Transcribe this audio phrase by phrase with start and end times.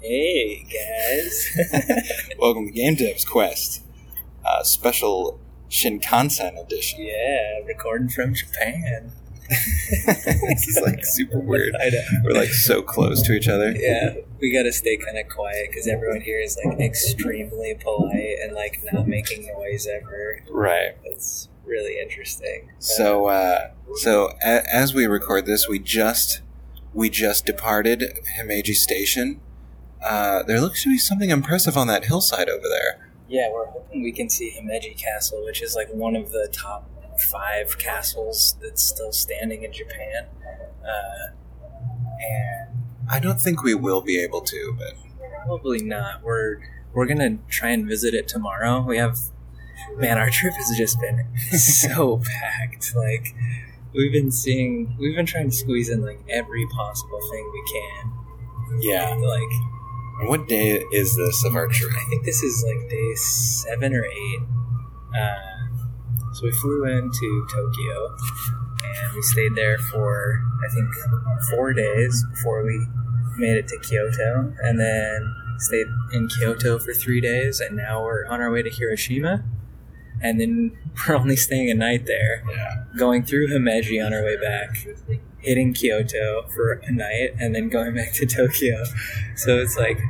[0.00, 1.58] Hey guys.
[2.38, 3.84] Welcome to Game Devs Quest,
[4.46, 5.38] uh, special
[5.68, 7.02] Shinkansen edition.
[7.02, 9.12] yeah, recording from Japan.
[9.50, 11.74] this is like super weird.
[11.80, 12.02] I know.
[12.24, 13.72] We're like so close to each other.
[13.72, 18.54] Yeah, we gotta stay kind of quiet because everyone here is like extremely polite and
[18.54, 20.42] like not making noise ever.
[20.50, 20.92] Right.
[21.04, 22.70] It's really interesting.
[22.78, 26.40] So, uh, so a- as we record this, we just
[26.94, 29.40] we just departed Himeji Station.
[30.04, 33.10] Uh, there looks to be something impressive on that hillside over there.
[33.28, 36.88] yeah, we're hoping we can see Himeji Castle, which is like one of the top
[37.20, 40.26] five castles that's still standing in Japan.
[40.82, 41.34] Uh,
[42.20, 44.94] and I don't think we will be able to, but
[45.44, 46.22] Probably not.
[46.22, 46.58] We're
[46.92, 48.82] we're gonna try and visit it tomorrow.
[48.82, 49.18] We have
[49.96, 51.26] man, our trip has just been
[51.58, 52.94] so packed.
[52.94, 53.34] Like
[53.94, 58.80] we've been seeing we've been trying to squeeze in like every possible thing we can.
[58.82, 59.14] yeah.
[59.14, 59.79] Like
[60.20, 61.92] And what day is this of our trip?
[61.96, 64.40] I think this is like day seven or eight.
[65.18, 68.16] Uh, so we flew into Tokyo
[69.02, 70.88] and we stayed there for I think
[71.50, 72.86] four days before we
[73.38, 78.26] made it to Kyoto, and then stayed in Kyoto for three days, and now we're
[78.26, 79.42] on our way to Hiroshima.
[80.22, 80.76] And then
[81.08, 82.84] we're only staying a night there, Yeah.
[82.98, 84.86] going through Himeji on our way back,
[85.40, 88.84] hitting Kyoto for a night, and then going back to Tokyo.
[89.36, 90.00] So it's like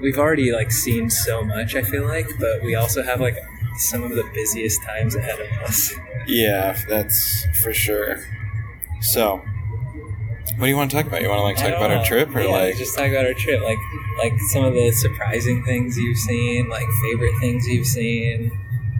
[0.00, 1.74] we've already like seen so much.
[1.74, 3.36] I feel like, but we also have like
[3.76, 5.94] some of the busiest times ahead of us.
[6.26, 8.24] Yeah, that's for sure.
[9.00, 9.36] So,
[10.56, 11.22] what do you want to talk about?
[11.22, 13.34] You want to like talk about our trip, or Yeah, like just talk about our
[13.34, 13.78] trip, like
[14.18, 18.50] like some of the surprising things you've seen, like favorite things you've seen,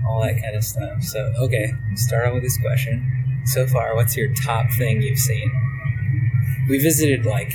[0.07, 1.03] all that kind of stuff.
[1.03, 3.28] So okay, start out with this question.
[3.49, 5.51] So far, what's your top thing you've seen?
[6.69, 7.53] We visited like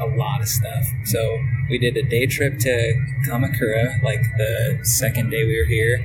[0.00, 0.86] a lot of stuff.
[1.04, 2.94] So we did a day trip to
[3.28, 5.98] Kamakura, like the second day we were here,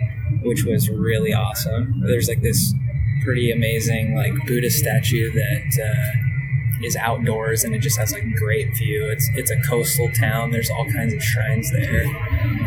[0.44, 2.02] which was really awesome.
[2.06, 2.74] There's like this
[3.24, 5.80] pretty amazing like Buddha statue that.
[5.81, 6.31] Uh,
[6.84, 9.08] is outdoors and it just has like a great view.
[9.09, 10.52] It's it's a coastal town.
[10.52, 12.06] There's all kinds of shrines there.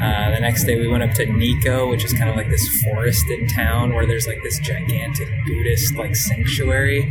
[0.01, 2.83] Uh, the next day we went up to Nikko, which is kind of like this
[2.83, 7.03] forested town where there's like this gigantic Buddhist like sanctuary,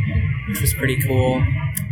[0.48, 1.44] which was pretty cool.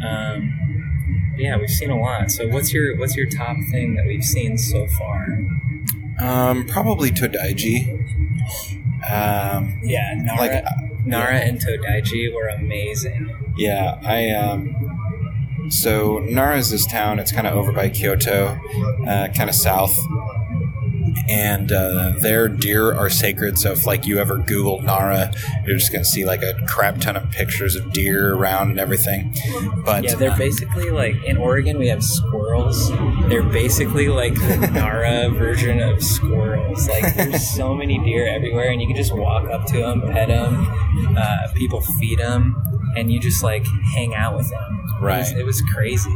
[0.05, 2.31] Um, yeah, we've seen a lot.
[2.31, 5.27] So what's your what's your top thing that we've seen so far?
[6.21, 7.99] um, probably Todaiji.
[9.11, 10.71] Um, Yeah, Nara, like uh,
[11.05, 13.35] Nara and Todaiji were amazing.
[13.57, 14.82] yeah, I um.
[15.73, 17.19] So Nara is this town.
[17.19, 18.59] It's kind of over by Kyoto,
[19.07, 19.97] uh, kind of south.
[21.29, 23.59] And uh, their deer are sacred.
[23.59, 25.33] So if like you ever Google Nara,
[25.67, 29.35] you're just gonna see like a crap ton of pictures of deer around and everything.
[29.85, 32.91] But Yeah, they're basically like in Oregon we have squirrels.
[33.29, 36.89] They're basically like the Nara version of squirrels.
[36.89, 40.29] Like there's so many deer everywhere, and you can just walk up to them, pet
[40.29, 40.67] them.
[41.17, 42.57] Uh, people feed them,
[42.97, 43.65] and you just like
[43.95, 44.79] hang out with them.
[44.79, 45.37] It was, Right.
[45.39, 46.15] it was crazy.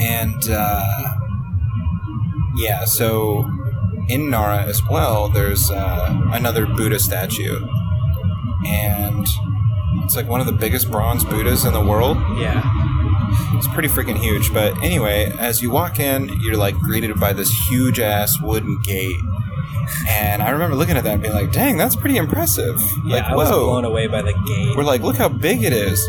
[0.00, 1.14] and uh,
[2.56, 3.48] yeah, so
[4.08, 7.60] in Nara as well, there's uh, another Buddha statue,
[8.66, 9.26] and
[10.04, 12.16] it's like one of the biggest bronze Buddhas in the world.
[12.38, 12.62] Yeah,
[13.56, 14.52] It's pretty freaking huge.
[14.52, 19.16] But anyway, as you walk in, you're like greeted by this huge ass wooden gate.
[20.08, 22.80] And I remember looking at that and being like, dang, that's pretty impressive.
[23.04, 23.16] yeah.
[23.16, 23.66] like, I was whoa.
[23.66, 24.76] blown away by the gate.
[24.76, 26.08] We're like, look how big it is.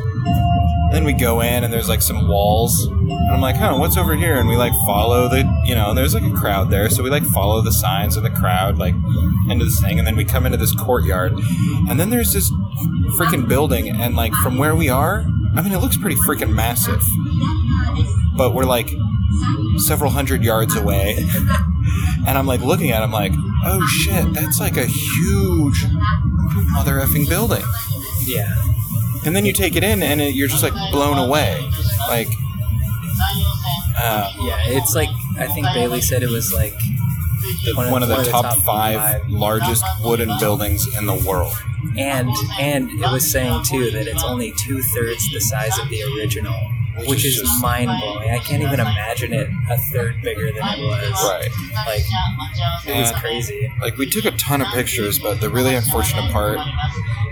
[0.92, 2.86] Then we go in and there's like some walls.
[2.86, 4.38] And I'm like, huh, what's over here?
[4.40, 6.90] And we like follow the, you know, there's like a crowd there.
[6.90, 8.94] So we like follow the signs of the crowd, like
[9.50, 10.00] into this thing.
[10.00, 11.34] And then we come into this courtyard.
[11.90, 12.52] And then there's this
[13.18, 13.90] freaking building.
[13.90, 15.26] And like from where we are,
[15.56, 17.02] I mean, it looks pretty freaking massive.
[18.36, 18.90] But we're like
[19.78, 21.26] several hundred yards away.
[22.28, 23.34] and I'm like looking at it, I'm like,
[23.66, 25.86] oh shit, that's like a huge
[26.72, 27.64] mother effing building.
[28.26, 28.54] yeah,
[29.26, 31.60] And then you take it in, and it, you're just like blown away.
[32.08, 32.28] Like,
[33.98, 34.58] uh, yeah.
[34.68, 36.74] It's like I think Bailey said it was like
[37.76, 41.54] one, of the top, five, largest wooden buildings in the world.
[41.98, 42.30] and
[42.60, 46.56] and it was saying too that it's only two thirds the size of the original,
[46.98, 48.30] Which which is is mind blowing.
[48.32, 51.12] I can't even imagine it a third bigger than it was.
[51.24, 51.50] Right.
[51.86, 52.04] Like
[52.86, 53.72] it was crazy.
[53.82, 56.60] Like, we took a ton of pictures, but the really unfortunate part,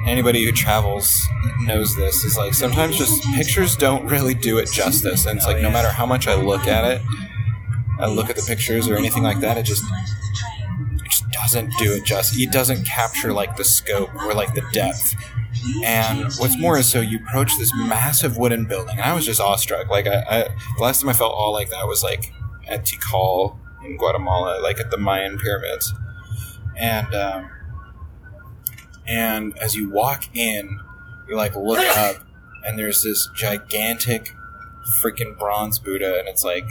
[0.06, 1.28] anybody who travels
[1.62, 5.26] knows this, is like sometimes just pictures don't really do it justice.
[5.26, 7.02] And it's Oh, like, no oh, matter how much I look at it,
[8.00, 9.84] I look at the pictures or anything like that, it just.
[11.32, 12.40] Just doesn't do it justice.
[12.40, 15.16] It doesn't capture like the scope or like the depth.
[15.84, 19.42] And what's more is so you approach this massive wooden building, and I was just
[19.42, 19.90] awestruck.
[19.90, 20.44] Like I, I
[20.78, 22.34] the last time I felt all like that was like
[22.68, 25.94] at Tikal in Guatemala, like at the Mayan pyramids,
[26.78, 27.50] and um,
[29.08, 30.80] and as you walk in,
[31.28, 32.18] you like look up,
[32.66, 34.34] and there's this gigantic
[35.02, 36.66] freaking bronze Buddha, and it's like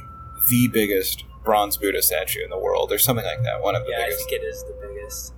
[0.48, 3.62] the biggest bronze Buddha statue in the world, or something like that.
[3.62, 5.32] One of the Yeah, I biggest think it is the biggest.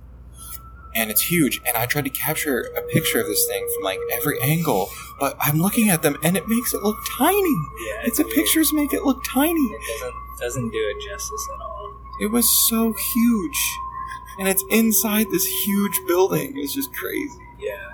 [0.93, 1.61] and it's huge.
[1.65, 4.89] And I tried to capture a picture of this thing from like every angle,
[5.21, 7.55] but I'm looking at them and it makes it look tiny.
[7.87, 8.35] Yeah, It's the weird.
[8.35, 9.61] pictures make it look tiny.
[9.61, 11.95] It doesn't doesn't do it justice at all.
[12.19, 13.61] It was so huge,
[14.39, 16.53] and it's inside this huge building.
[16.57, 17.39] It's just crazy.
[17.59, 17.87] Yeah.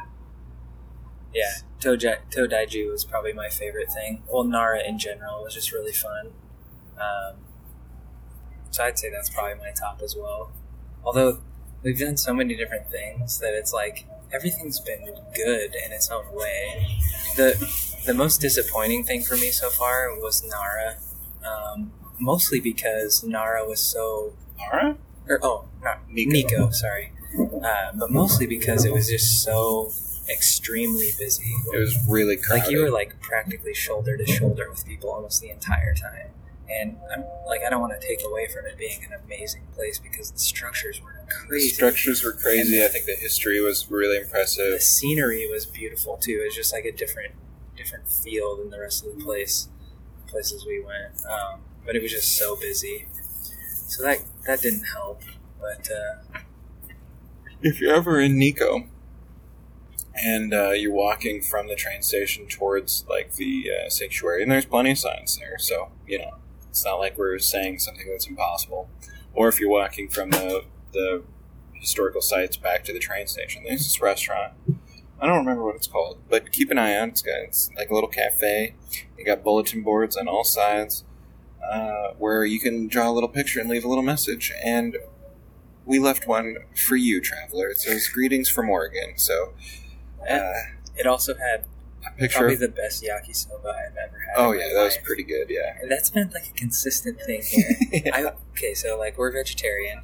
[1.34, 4.24] Yeah, Todaiji was probably my favorite thing.
[4.32, 6.32] Well, Nara in general was just really fun.
[7.00, 7.36] Um,
[8.78, 10.52] so I'd say that's probably my top as well.
[11.04, 11.40] Although
[11.82, 15.04] we've done so many different things that it's like everything's been
[15.34, 17.00] good in its own way.
[17.36, 17.50] The
[18.06, 20.98] the most disappointing thing for me so far was Nara,
[21.44, 24.34] um, mostly because Nara was so
[24.72, 24.98] Alright.
[25.28, 26.32] or oh, not Nikko.
[26.32, 27.14] Nikko, sorry,
[27.64, 29.92] uh, but mostly because it was just so
[30.30, 31.52] extremely busy.
[31.74, 32.64] It was really crowded.
[32.64, 36.30] Like you were like practically shoulder to shoulder with people almost the entire time,
[36.70, 40.00] and I'm like I don't want to take away from it being an amazing place
[40.00, 41.70] because the structures were the crazy.
[41.70, 42.84] structures were crazy.
[42.84, 44.72] I think the history was really impressive.
[44.74, 46.40] the scenery was beautiful too.
[46.42, 47.34] It was just like a different
[47.76, 49.70] different feel than the rest of the place
[50.28, 51.26] places we went.
[51.26, 53.08] Um, but it was just so busy,
[53.88, 55.22] so that that didn't help.
[55.60, 56.40] But uh,
[57.62, 58.88] If you're ever in Nikko
[60.24, 64.66] and uh, you're walking from the train station towards like the uh, sanctuary, and there's
[64.66, 66.32] plenty of signs there, so you know
[66.70, 68.90] it's not like we're saying something that's impossible.
[69.34, 71.24] Or if you're walking from the the
[71.74, 74.54] historical sites back to the train station, there's this restaurant.
[75.20, 77.12] I don't remember what it's called, but keep an eye on it.
[77.12, 78.76] It's got it's like a little cafe.
[79.18, 81.04] You got bulletin boards on all sides
[81.68, 84.54] uh, where you can draw a little picture and leave a little message.
[84.64, 84.98] And
[85.86, 87.70] we left one for you, traveler.
[87.70, 89.54] It says "Greetings from Oregon." So,
[90.30, 90.54] uh,
[90.96, 91.66] it also had
[92.18, 92.38] picture.
[92.40, 94.36] probably Of, the best yakisoba I've ever had.
[94.38, 95.50] oh yeah, that was pretty good.
[95.50, 95.76] Yeah.
[95.82, 98.12] And that's been like a consistent thing here.
[98.14, 100.04] I, okay, so like we're vegetarian,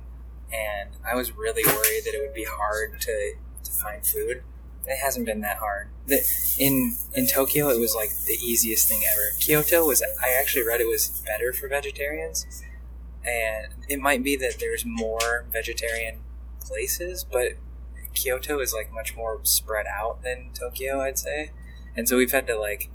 [0.52, 3.34] and I was really worried that it would be hard to,
[3.64, 4.44] to find food.
[4.86, 5.88] It hasn't been that hard.
[6.08, 6.20] The,
[6.60, 9.22] in in Tokyo, it was like the easiest thing ever.
[9.40, 10.02] Kyoto was.
[10.22, 12.46] I actually read it was better for vegetarians,
[13.26, 16.20] and it might be that there's more vegetarian
[16.60, 17.54] places, but
[18.14, 21.52] Kyoto is like much more spread out than Tokyo, I'd say.
[21.96, 22.90] And so we've had to like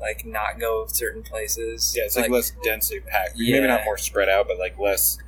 [0.00, 1.94] like not go certain places.
[1.96, 3.32] Yeah, it's like, less densely packed.
[3.36, 3.56] Yeah.
[3.56, 5.18] Maybe not more spread out, but like less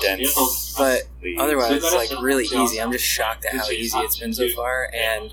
[0.00, 0.74] dense.
[0.76, 1.08] But
[1.38, 2.80] otherwise it's like really easy.
[2.80, 5.32] I'm just shocked at how easy it's been so far and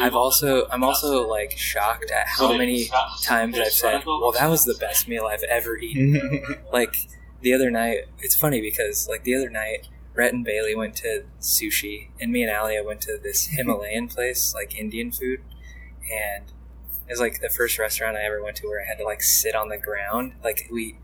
[0.00, 2.90] I've also I'm also like shocked at how many
[3.22, 7.08] times I've said, "Well, that was the best meal I've ever eaten." like
[7.40, 11.24] the other night, it's funny because like the other night, Rhett and Bailey went to
[11.40, 15.40] sushi, and me and Alia went to this Himalayan place, like Indian food,
[16.10, 16.52] and
[17.08, 19.22] it was like the first restaurant I ever went to where I had to like
[19.22, 20.32] sit on the ground.
[20.42, 20.98] Like we,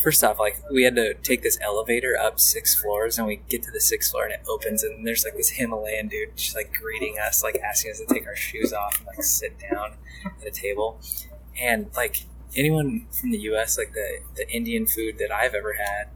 [0.00, 3.62] first off, like we had to take this elevator up six floors, and we get
[3.64, 6.72] to the sixth floor, and it opens, and there's like this Himalayan dude just like
[6.72, 9.94] greeting us, like asking us to take our shoes off and like sit down
[10.24, 11.00] at a table,
[11.60, 12.24] and like
[12.56, 16.08] anyone from the U.S., like the the Indian food that I've ever had,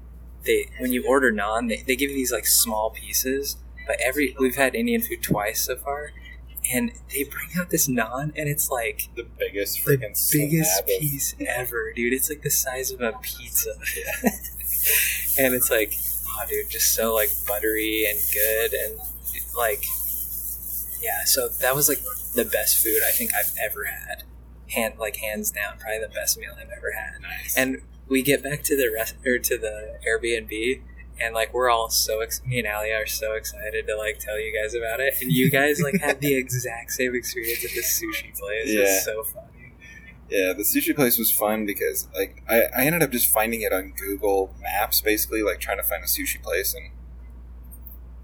[0.45, 3.57] they when you order naan, they, they give you these like small pieces.
[3.87, 6.13] But every we've had Indian food twice so far,
[6.73, 11.93] and they bring out this naan, and it's like the biggest the biggest piece ever,
[11.93, 12.13] dude.
[12.13, 13.71] It's like the size of a pizza,
[15.39, 15.95] and it's like,
[16.29, 18.99] oh, dude, just so like buttery and good, and
[19.57, 19.85] like,
[21.03, 21.25] yeah.
[21.25, 22.01] So that was like
[22.35, 24.25] the best food I think I've ever had,
[24.71, 27.23] hand like hands down, probably the best meal I've ever had.
[27.23, 27.57] Nice.
[27.57, 30.83] And we get back to the rest or to the Airbnb,
[31.21, 34.41] and like we're all so ex- me and Ali are so excited to like tell
[34.41, 37.83] you guys about it, and you guys like had the exact same experience at the
[37.83, 38.73] sushi place.
[38.73, 38.81] Yeah.
[38.81, 39.73] It's so funny.
[40.31, 43.73] Yeah, the sushi place was fun because like I, I ended up just finding it
[43.73, 46.91] on Google Maps, basically like trying to find a sushi place and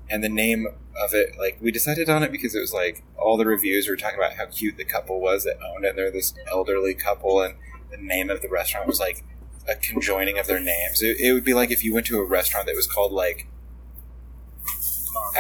[0.09, 0.67] and the name
[1.01, 3.97] of it like we decided on it because it was like all the reviews were
[3.97, 5.91] talking about how cute the couple was that owned it.
[5.91, 7.55] And they're this elderly couple, and
[7.91, 9.25] the name of the restaurant was like
[9.69, 11.03] a conjoining of their names.
[11.03, 13.47] It, it would be like if you went to a restaurant that was called like
[15.15, 15.33] Um,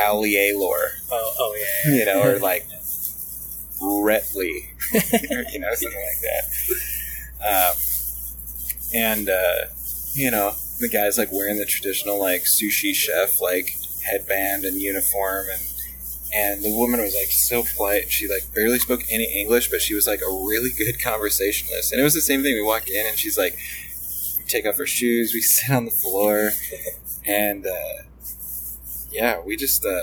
[1.12, 1.98] oh, oh yeah, yeah.
[1.98, 2.66] you know, or like
[3.80, 4.70] Retley,
[5.30, 6.44] or, you know, something like that.
[7.46, 7.76] Um,
[8.94, 9.66] and uh,
[10.12, 15.46] you know, the guy's like wearing the traditional like sushi chef like headband and uniform,
[15.52, 15.62] and
[16.32, 18.10] and the woman was like so polite.
[18.10, 21.92] She like barely spoke any English, but she was like a really good conversationalist.
[21.92, 22.54] And it was the same thing.
[22.54, 23.56] We walked in, and she's like
[24.50, 25.32] take off our shoes.
[25.34, 26.50] We sit on the floor,
[27.24, 28.02] and uh,
[29.10, 30.00] yeah, we just uh,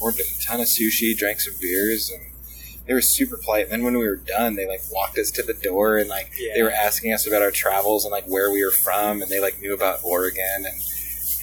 [0.00, 2.22] ordered a ton of sushi, drank some beers, and
[2.86, 3.64] they were super polite.
[3.64, 6.32] And then when we were done, they like walked us to the door and like
[6.38, 6.52] Yeah.
[6.54, 9.40] they were asking us about our travels and like where we were from, and they
[9.40, 10.82] like knew about Oregon and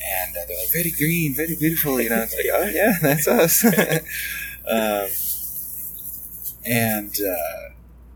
[0.04, 2.00] and uh, they're like very green, very beautiful.
[2.02, 3.64] You know, it's like oh yeah, that's us.
[4.70, 5.10] um,
[6.66, 7.70] and uh,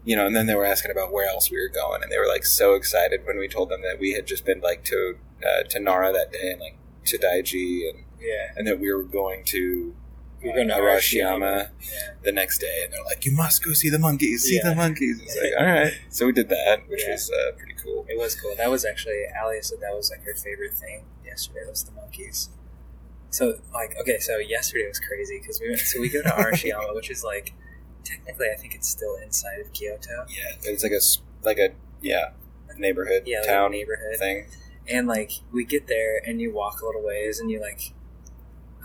[0.05, 2.17] you know, and then they were asking about where else we were going, and they
[2.17, 5.17] were like so excited when we told them that we had just been like to
[5.45, 8.51] uh, to Nara that day and like Todaiji and Yeah.
[8.55, 9.95] and that we were going to
[10.41, 12.13] We were going to Arashiyama Yeah.
[12.23, 14.43] the next day, and they're like, "You must go see the monkeys.
[14.43, 14.69] See Yeah.
[14.69, 15.93] the monkeys." It's like, all right.
[16.09, 17.13] So we did that, which Yeah.
[17.13, 18.05] was uh, pretty cool.
[18.07, 18.53] It was cool.
[18.55, 22.49] That was actually Alia said that was like her favorite thing yesterday was the monkeys.
[23.31, 25.79] So like okay, so yesterday was crazy because we went.
[25.81, 27.53] So we go to Arashiyama, which is like
[28.05, 30.25] technically I think it's still inside of Kyoto.
[30.29, 31.01] Yeah, it's like a
[31.45, 31.69] like a
[32.01, 32.29] yeah
[32.77, 34.17] neighborhood Yeah, like town neighborhood.
[34.17, 34.45] thing.
[34.87, 37.93] And like we get there and you walk a little ways and you like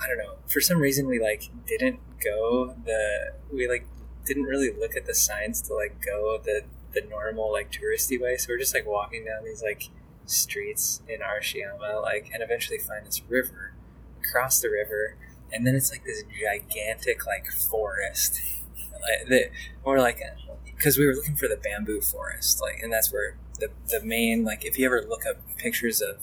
[0.02, 0.36] I don't know.
[0.48, 3.86] For some reason we like didn't go the we like
[4.24, 6.62] didn't really look at the signs to like go the
[6.92, 8.36] the normal like touristy way.
[8.36, 9.90] So we're just like walking down these like
[10.26, 13.74] streets in Arashiyama, like and eventually find this river.
[14.32, 15.16] Cross the river
[15.52, 18.40] and then it's like this gigantic like forest.
[19.00, 19.52] Like,
[19.84, 20.20] or like
[20.64, 24.44] because we were looking for the bamboo forest, like, and that's where the the main
[24.44, 26.22] like if you ever look up pictures of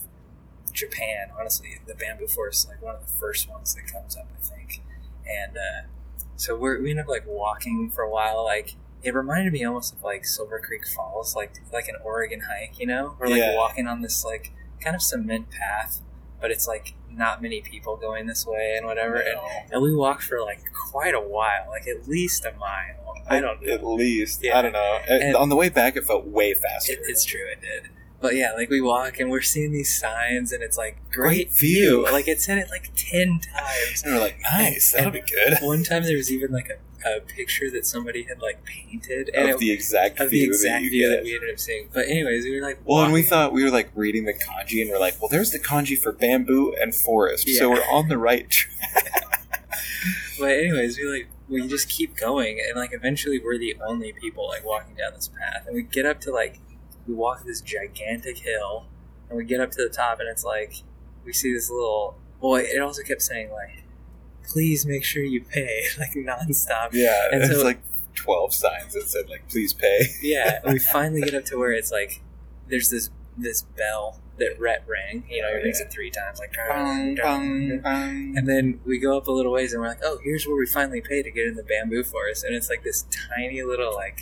[0.74, 4.28] Japan, honestly, the bamboo forest is like one of the first ones that comes up,
[4.38, 4.82] I think.
[5.28, 5.88] And uh,
[6.36, 8.44] so we're, we end up like walking for a while.
[8.44, 12.80] Like it reminded me almost of like Silver Creek Falls, like like an Oregon hike,
[12.80, 13.16] you know?
[13.20, 13.56] We're like Yeah.
[13.56, 16.02] walking on this like kind of cement path,
[16.40, 19.16] but it's like not many people going this way and whatever.
[19.16, 19.48] And, No.
[19.72, 23.16] and we walked for like quite a while, like at least a mile.
[23.30, 23.74] I don't know.
[23.74, 24.58] At least Yeah.
[24.58, 25.00] I don't know.
[25.10, 26.94] And And- on the way back, it felt way faster.
[26.94, 27.90] It, it's true, it did.
[28.20, 31.52] But yeah, like we walk and we're seeing these signs, and it's like great, Great
[31.52, 32.04] view.
[32.12, 34.02] Like it said it like ten times.
[34.04, 35.58] and we're like, nice, that'll be good.
[35.62, 39.50] One time there was even like a, a picture that somebody had like painted, and
[39.50, 41.16] of it, the exact of the exact that view get.
[41.18, 41.90] that we ended up seeing.
[41.94, 44.82] But anyways, we were like, Well, and we thought we were like reading the kanji,
[44.82, 47.60] and we're like, well, there's the kanji for bamboo and forest, Yeah.
[47.60, 49.14] so we're on the right track.
[50.40, 54.48] But anyways, we like we just keep going, and like eventually we're the only people
[54.48, 56.60] like walking down this path, and we get up to like
[57.08, 58.86] we walk this gigantic hill,
[59.30, 60.74] and we get up to the top, and it's like
[61.26, 62.18] we see this little.
[62.40, 63.84] Well, it also kept saying like,
[64.48, 66.90] "Please make sure you pay," like nonstop.
[66.94, 67.80] Yeah, And it's so- like
[68.16, 70.08] twelve signs that said like, please pay.
[70.24, 72.22] Yeah, and we finally get up to where it's like
[72.68, 75.24] there's this this bell that Rhett rang.
[75.30, 78.34] You know, he rings it three times, like Bang, bang, bang.
[78.38, 80.66] And then we go up a little ways and we're like, oh, here's where we
[80.68, 82.44] finally pay to get in the bamboo forest.
[82.44, 84.20] And it's like this tiny little like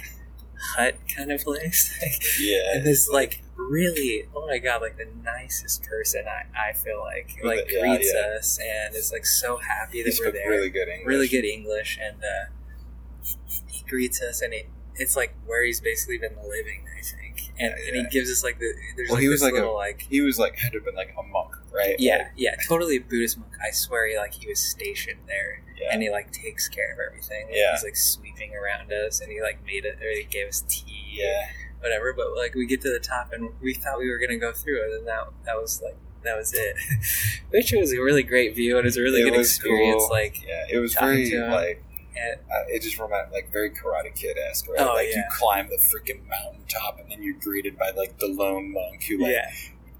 [0.75, 1.91] hut kind of place.
[2.39, 6.99] yeah, and this like really, oh my god, like the nicest person I, I feel
[6.99, 8.37] like like yeah, greets yeah.
[8.37, 10.49] us and is like so happy he that we're there.
[10.49, 11.07] really good English.
[11.07, 13.27] Really good English and uh,
[13.67, 17.34] he greets us and it, it's like where he's basically been living, I think.
[17.57, 20.01] And, and he gives us like the there's Well, like he was like a- like
[20.09, 21.95] He was like had to have been like a monk, right?
[21.99, 23.51] yeah, yeah, totally a Buddhist monk.
[23.65, 25.89] I swear, he, like he was stationed there, Yeah.
[25.93, 27.47] and he like takes care of everything.
[27.47, 27.71] Like, Yeah.
[27.71, 31.13] he's like sweeping around us, and he like made it, or he gave us tea,
[31.19, 31.47] yeah.
[31.79, 32.11] whatever.
[32.13, 34.83] But like we get to the top, and we thought we were gonna go through
[34.91, 36.75] it, and that that was like that was it.
[37.51, 40.03] Which was a really great view, and it was a really It good experience.
[40.03, 40.09] cool.
[40.09, 41.83] Like, Yeah, it was very like
[42.17, 44.79] and, uh, it just reminded like very Karate Kid esque, right?
[44.79, 48.71] Oh, like you climb the freaking mountaintop and then you're greeted by like the lone
[48.71, 49.49] monk who like yeah,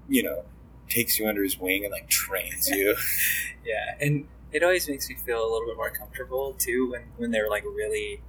[0.08, 0.44] you know
[0.88, 2.96] takes you under his wing and like trains you.
[3.64, 7.30] yeah, and it always makes me feel a little bit more comfortable too when when
[7.30, 8.22] they're like really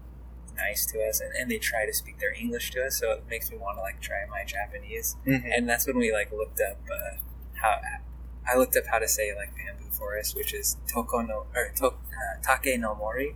[0.56, 2.98] nice to us and, and they try to speak their English to us.
[3.00, 5.16] So it makes me want to like try my Japanese.
[5.26, 5.44] Mhm.
[5.56, 7.18] and that's when we like looked up uh,
[7.54, 7.80] how
[8.52, 11.88] I looked up how to say like bamboo forest, which is toko no or to,
[11.88, 11.92] uh,
[12.58, 13.36] take no mori,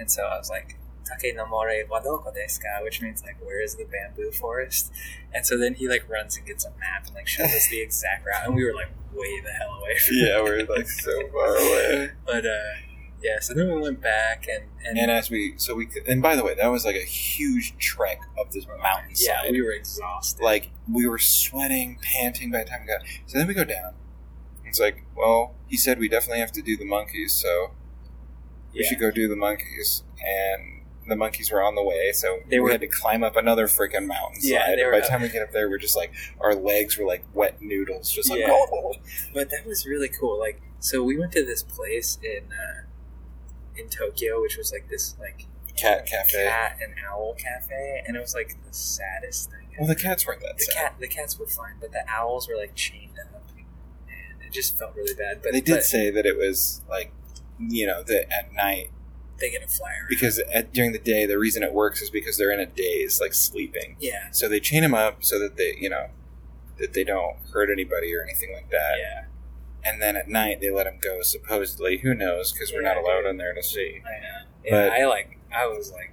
[0.00, 0.76] and so I was like
[1.18, 4.92] take no mori wa doko desu ka, which means like where is the bamboo forest?
[5.34, 7.80] And so then he like runs and gets a map and like shows us the
[7.88, 11.28] exact route, and we were like way the hell away from yeah, we're like so
[11.28, 12.10] far away.
[12.26, 12.72] but uh,
[13.22, 16.22] yeah, so then we went back and and, And as we so we could, and
[16.22, 19.44] by the way, that was like a huge trek up this mountainside.
[19.44, 20.42] yeah, we were exhausted.
[20.42, 23.02] like we were sweating, panting by the time we got.
[23.26, 23.94] So then we go down.
[24.64, 27.72] It's like, well, he said we definitely have to do the monkeys, so
[28.74, 28.88] we Yeah.
[28.88, 30.02] should go do the monkeys.
[30.24, 33.34] And the monkeys were on the way, so They we were- had to climb up
[33.36, 34.78] another freaking mountainside.
[34.78, 37.04] Yeah, were by the time we get up there, we're just like our legs were
[37.06, 38.50] like wet noodles, just like Yeah.
[38.52, 38.94] oh.
[39.34, 40.38] But that was really cool.
[40.38, 42.82] Like, so we went to this place in uh,
[43.76, 45.46] in Tokyo, which was like this like
[45.76, 46.44] cat cafe.
[46.44, 49.68] cat and owl cafe, and it was like the saddest thing.
[49.78, 50.74] Well, the cats weren't that the sad.
[50.74, 54.76] cat, the cats were fine, but the owls were like chained up, and it just
[54.78, 55.40] felt really bad.
[55.42, 57.12] But they did but say that it was like,
[57.68, 58.90] you know, that at night
[59.38, 62.36] they get a flyer because at, during the day the reason it works is because
[62.36, 63.96] they're in a daze, like sleeping.
[64.00, 66.08] Yeah, So they chain them up so that they, you know,
[66.78, 68.96] that they don't hurt anybody or anything like that.
[68.98, 69.24] yeah,
[69.90, 71.22] And then at night they let them go.
[71.22, 72.52] Supposedly, who knows?
[72.52, 74.00] Because we're not allowed in there to see.
[74.06, 74.46] I know.
[74.64, 75.38] Yeah, But- I like.
[75.54, 76.12] I was like.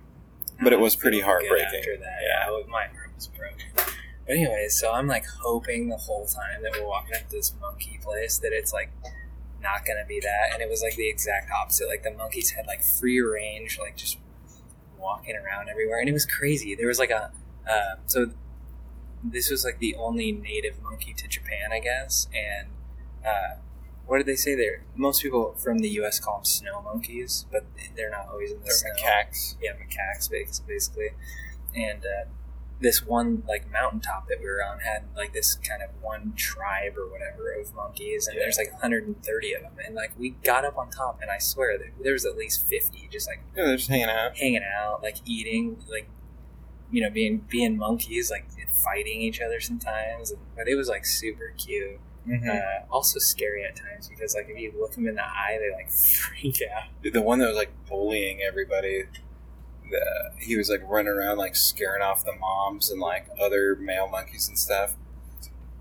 [0.63, 1.79] But it was pretty heartbreaking.
[1.79, 2.49] After that, Yeah.
[2.49, 3.67] yeah, my heart was broken.
[3.75, 3.93] But
[4.27, 8.37] anyway, so I'm like hoping the whole time that we're walking up this monkey place
[8.39, 8.89] that it's like
[9.61, 11.87] not gonna be that, and it was like the exact opposite.
[11.87, 14.17] Like the monkeys had like free range, like just
[14.97, 16.75] walking around everywhere, and it was crazy.
[16.75, 17.31] There was like a
[17.69, 18.27] uh, so
[19.23, 22.67] this was like the only native monkey to Japan, I guess, and
[23.25, 23.55] uh,
[24.05, 24.83] what did they say there?
[24.95, 26.19] Most people from the U.S.
[26.19, 29.55] call them snow monkeys, but they're not always in the They're snow macaques.
[29.61, 30.29] yeah, macaques
[30.65, 31.09] basically.
[31.75, 32.29] And uh,
[32.79, 36.93] this one like mountaintop that we were on had like this kind of one tribe
[36.97, 38.43] or whatever of monkeys, and Yeah.
[38.43, 39.71] there's like 130 of them.
[39.85, 42.67] And like we got up on top, and I swear that there was at least
[42.67, 44.37] 50 just like Yeah, they're just hanging out.
[44.37, 46.07] hanging out, like eating, like
[46.91, 50.31] you know, being being monkeys, like fighting each other sometimes.
[50.31, 51.99] And, but it was like super cute.
[52.27, 52.49] Mm-hmm.
[52.49, 55.73] Uh, also scary at times because like if you look them in the eye, they
[55.73, 56.83] like freak out.
[57.01, 59.05] the one that was like bullying everybody
[60.39, 64.47] he was like running around like scaring off the moms and like other male monkeys
[64.47, 64.95] and stuff.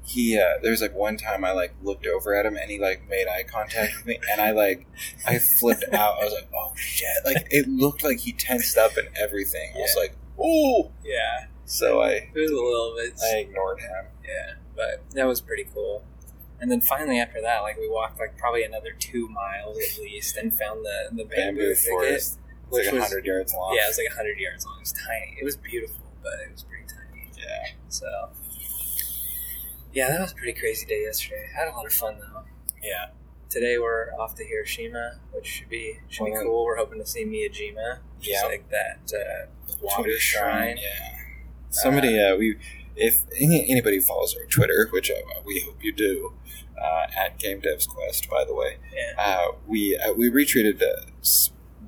[0.04, 2.78] He uh there was like one time i like looked over at him and he
[2.78, 4.86] like made eye contact with me and i like
[5.26, 6.20] i flipped out.
[6.20, 7.08] I was like oh shit.
[7.24, 9.72] Like it looked like he tensed up and everything.
[9.74, 13.14] I was like oh Yeah, so i it was a little bit.
[13.32, 14.06] i ignored him.
[14.24, 16.04] Yeah, but that was pretty cool.
[16.60, 20.36] And then finally after that, like we walked like probably another two miles at least
[20.36, 23.74] and found the the bamboo, bamboo thicket, forest which it's like was 100 yards long
[23.76, 24.76] yeah, it was like hundred yards long.
[24.78, 25.36] It was tiny.
[25.40, 27.30] It was beautiful, but it was pretty tiny.
[27.38, 28.06] yeah So
[29.92, 31.46] yeah, that was a pretty crazy day yesterday.
[31.54, 32.42] I had a lot of fun though.
[32.82, 33.10] yeah
[33.48, 36.64] Today we're off to Hiroshima, which should be should be cool.
[36.64, 38.42] We're hoping to see Miyajima, Yeah.
[38.44, 39.46] like that uh,
[39.80, 40.76] water Twitter shrine.
[40.78, 41.18] Yeah.
[41.70, 42.56] Somebody, uh, we,
[42.96, 46.32] if any, anybody follows our Twitter, which uh, we hope you do,
[46.76, 51.06] uh, at Game Devs Quest, by the way, Yeah, uh, we uh, we retweeted uh,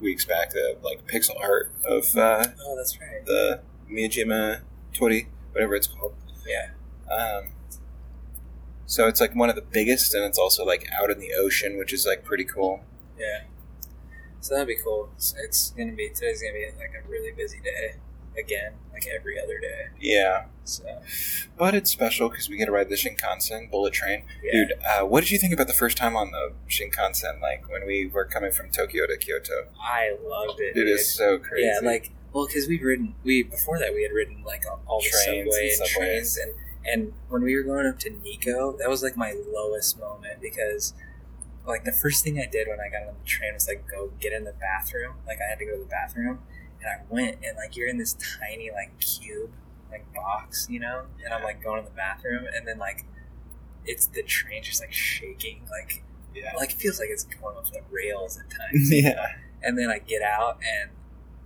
[0.00, 3.24] weeks back the like pixel art of uh, oh, that's right.
[3.24, 4.60] the Miyajima
[4.94, 6.14] Twitty, whatever it's called.
[6.46, 6.70] Yeah,
[7.14, 7.48] Um,
[8.86, 11.76] so it's like one of the biggest, and it's also like out in the ocean,
[11.76, 12.84] which is like pretty cool.
[13.18, 13.42] Yeah.
[14.40, 15.10] So that'd be cool.
[15.16, 17.96] It's, it's gonna be today's gonna be like a really busy day
[18.38, 19.86] again, like every other day.
[20.00, 20.84] Yeah, So
[21.56, 24.24] but it's special because we get to ride the Shinkansen bullet train.
[24.42, 27.40] yeah, Dude, uh, what did you think about the first time on the Shinkansen?
[27.40, 30.70] Like when we were coming from Tokyo to Kyoto, I loved it.
[30.70, 30.88] it dude.
[30.88, 31.66] is so crazy.
[31.66, 35.08] Yeah, like well, because we've ridden we before that we had ridden like all, the
[35.10, 38.88] Trains subway and and, trains and and when we were going up to Nikko, that
[38.88, 40.94] was like my lowest moment because
[41.66, 44.10] like the first thing I did when I got on the train was like go
[44.20, 45.16] get in the bathroom.
[45.26, 46.40] Like I had to go to the bathroom,
[46.80, 49.50] and I went and like you're in this tiny like cube
[49.90, 53.04] like box, you know, and I'm like going to the bathroom, and then like
[53.84, 57.72] it's the train just like shaking, like yeah, like it feels like it's going off
[57.72, 59.26] the rails at times yeah,
[59.62, 60.90] and then I get out and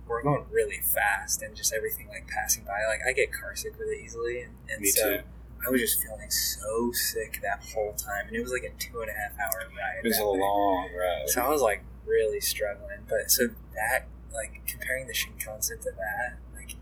[0.07, 2.85] we're going really fast and just everything like passing by.
[2.87, 5.23] Like I get car sick really easily, and, and me so too.
[5.65, 8.99] I was just feeling so sick that whole time, and it was like a two
[8.99, 10.03] and a half hour ride.
[10.03, 10.39] It was a way.
[10.39, 11.29] long ride.
[11.29, 16.37] So I was like really struggling, but so that like comparing the Shinkansen to that,
[16.55, 16.75] like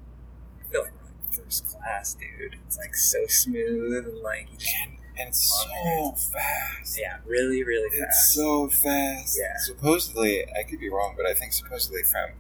[0.60, 2.58] I feel like we're like first class, dude.
[2.66, 6.98] It's like so smooth and like you just, and, and it's so fast.
[7.00, 8.02] yeah, really, really fast.
[8.10, 9.38] It's so fast.
[9.40, 9.58] Yeah.
[9.58, 12.32] Supposedly, I could be wrong, but I think supposedly from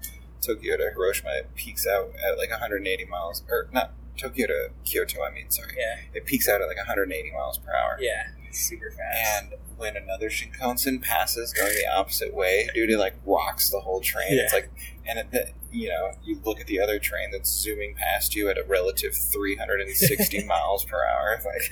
[0.41, 5.23] Tokyo to Hiroshima, it peaks out at like 180 miles, or not Tokyo to Kyoto.
[5.23, 7.97] I mean, sorry, yeah, it peaks out at like 180 miles per hour.
[7.99, 9.43] yeah, it's super fast.
[9.43, 13.99] And when another Shinkansen passes going the opposite way, dude, it like rocks the whole
[14.01, 14.27] train.
[14.31, 14.69] It's like,
[15.07, 18.57] and it, you know, you look at the other train that's zooming past you at
[18.57, 21.33] a relative 360 miles per hour.
[21.35, 21.71] It's like,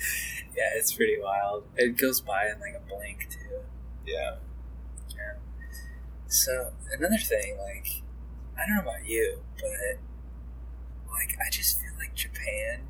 [0.56, 1.66] Yeah, it's pretty wild.
[1.76, 3.60] It goes by in like a blink too.
[4.06, 4.36] yeah,
[6.28, 8.04] So another thing, like,
[8.58, 10.00] I don't know about you, but
[11.12, 12.82] like I just feel like Japan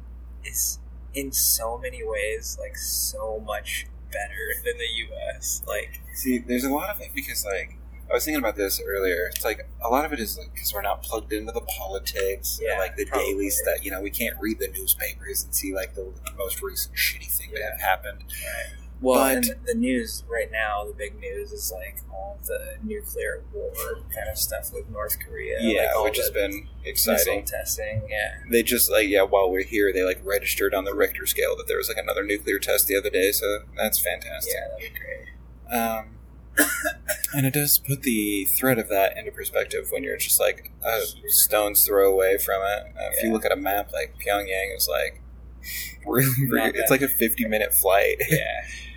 [0.44, 0.80] is
[1.14, 5.62] in so many ways like so much better than the U.S.
[5.68, 7.78] Like, See, there's a lot of it because, like,
[8.10, 9.30] I was thinking about this earlier.
[9.34, 12.60] It's like a lot of it is like because we're not plugged into the politics,
[12.62, 13.34] Yeah, or, like the probably.
[13.34, 16.96] dailies that you know we can't read the newspapers and see like the most recent
[16.96, 18.24] shitty thing that have happened.
[18.28, 18.74] right.
[19.02, 23.44] Well, But- and the news right now, the big news is like all the nuclear
[23.54, 23.72] war
[24.14, 25.58] kind of stuff with North Korea.
[25.62, 27.46] yeah, like which has been exciting.
[27.46, 28.02] testing.
[28.10, 31.56] Yeah, They just like yeah, while we're here, they like registered on the Richter scale
[31.58, 34.54] that there was like another nuclear test the other day, so that's fantastic.
[34.54, 35.72] yeah, that'd be great.
[35.72, 36.16] Um,
[37.34, 41.02] and it does put the threat of that into perspective when you're just like a
[41.28, 42.84] stone's throw away from it.
[42.98, 45.22] Uh, if you look at a map, like Pyongyang is like
[46.06, 48.18] really, really it's like a 50 minute flight.
[48.30, 48.66] Yeah,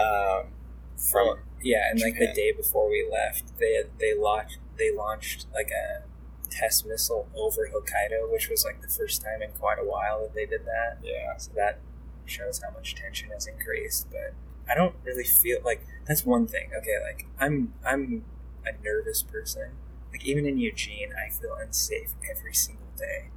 [0.00, 0.46] um,
[0.96, 5.70] from yeah, and like the day before we left, they they launched they launched like
[5.70, 6.02] a
[6.50, 10.34] test missile over Hokkaido, which was like the first time in quite a while that
[10.34, 10.98] they did that.
[11.02, 11.80] yeah, So that
[12.26, 14.08] shows how much tension has increased.
[14.10, 14.34] But
[14.68, 16.70] I don't really feel like that's one thing.
[16.76, 18.24] Okay, like I'm I'm
[18.66, 19.72] a nervous person.
[20.12, 23.30] Like even in Eugene, I feel unsafe every single day.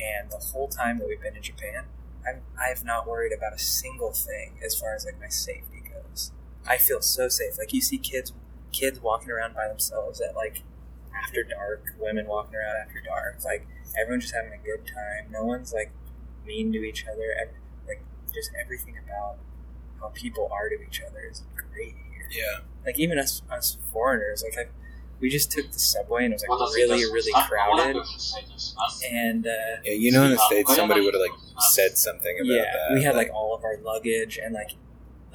[0.00, 1.84] And the whole time that we've been in Japan,
[2.26, 5.75] I've I've not worried about a single thing as far as like my safety.
[6.68, 7.58] I feel so safe.
[7.58, 8.32] Like you see kids
[8.72, 10.62] kids walking around by themselves at like
[11.24, 13.38] after dark, women walking around after dark.
[13.44, 13.66] Like
[14.00, 15.30] everyone's just having a good time.
[15.30, 15.92] No one's like
[16.46, 17.34] mean to each other.
[17.40, 17.54] Ev-
[17.86, 18.02] Like
[18.34, 19.36] just everything about
[20.00, 22.28] how people are to each other is great here.
[22.30, 24.70] yeah, Like even us us foreigners, like I,
[25.20, 27.96] we just took the subway and it was like really really crowded.
[29.10, 29.50] And uh,
[29.84, 29.92] yeah.
[29.92, 31.38] You know, in the states, somebody would have like
[31.72, 32.54] said something about that.
[32.54, 32.94] yeah, that.
[32.94, 34.72] we had like all of our luggage and like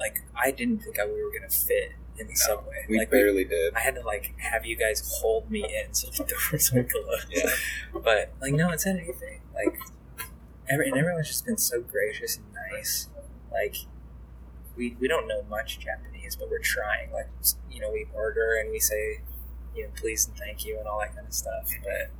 [0.02, 2.84] like I didn't think I, we were gonna fit in the No, subway.
[2.88, 3.74] we like barely did.
[3.74, 7.26] I had to like have you guys hold me in so the doors would close.
[7.30, 7.48] Yeah.
[8.02, 9.40] But like no one said anything.
[9.54, 9.78] Like
[10.68, 13.08] every, and everyone's just been so gracious and nice.
[13.52, 13.76] Like
[14.76, 17.12] we we don't know much Japanese, but we're trying.
[17.12, 17.28] Like
[17.70, 19.20] you know, we order and we say,
[19.76, 21.70] you know, please and thank you and all that kind of stuff.
[21.84, 22.10] But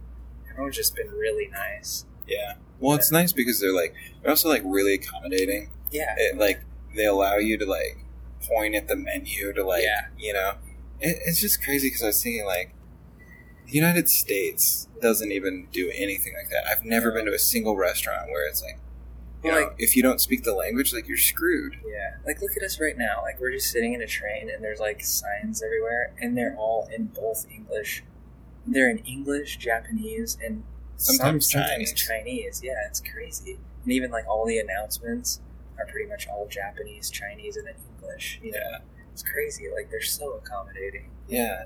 [0.50, 2.04] everyone's just been really nice.
[2.26, 2.54] Yeah.
[2.80, 5.70] Well, it's nice because they're like they're also like really accommodating.
[5.90, 6.14] Yeah.
[6.16, 6.60] It, like
[6.94, 7.98] they allow you to like
[8.48, 10.06] point at the menu to like Yeah.
[10.18, 10.54] you know.
[11.00, 12.74] It, it's just crazy because I was thinking like
[13.66, 16.64] the United States doesn't even do anything like that.
[16.70, 18.78] I've never been to a single restaurant where it's like.
[19.44, 21.74] You Well, know, like- if you don't speak the language, like you're screwed.
[21.84, 23.22] Yeah, like look at us right now.
[23.22, 26.88] Like we're just sitting in a train, and there's like signs everywhere, and they're all
[26.94, 28.04] in both English.
[28.64, 30.62] They're in English, Japanese, and
[30.96, 31.92] Sometimes sometimes Chinese.
[31.94, 32.60] Chinese.
[32.62, 33.58] Yeah, it's crazy.
[33.82, 35.40] And even like all the announcements
[35.82, 38.40] are pretty much all Japanese, Chinese, and then English.
[38.42, 38.78] You know, Yeah.
[39.12, 39.64] it's crazy.
[39.74, 41.10] Like they're so accommodating.
[41.28, 41.64] Yeah.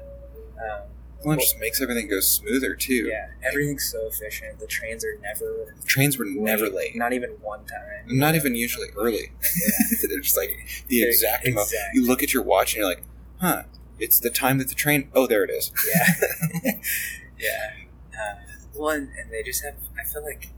[0.61, 0.83] Um,
[1.25, 3.07] Well, it just makes everything go smoother too.
[3.09, 4.59] yeah, everything's so efficient.
[4.59, 6.95] The trains are never Trains were never late.
[6.97, 8.05] Not even one time.
[8.07, 9.33] Not even usually early.
[10.09, 11.69] They're just like the They're exact amount.
[11.69, 11.95] exact.
[11.95, 13.03] You look at your watch and you're like,
[13.41, 13.63] huh,
[13.99, 15.09] it's the time that the train.
[15.15, 15.73] Oh, there it is.
[15.91, 16.71] Yeah.
[17.39, 17.73] yeah.
[18.15, 18.35] Uh,
[18.75, 20.51] well, and, and they just have, I feel like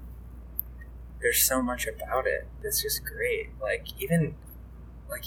[1.21, 3.51] there's so much about it that's just great.
[3.61, 4.35] Like, even,
[5.11, 5.25] like,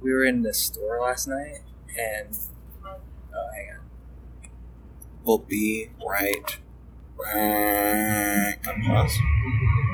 [0.00, 1.60] we were in the store last night
[1.98, 2.36] and,
[2.84, 4.50] oh, hang on.
[5.24, 6.58] We'll be right.
[7.18, 8.62] back.
[8.86, 9.18] Pause.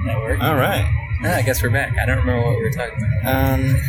[0.06, 0.42] That worked?
[0.42, 0.84] All right.
[1.24, 1.96] Ah, I guess we're back.
[1.98, 3.54] I don't remember what we were talking about.
[3.60, 3.80] Um,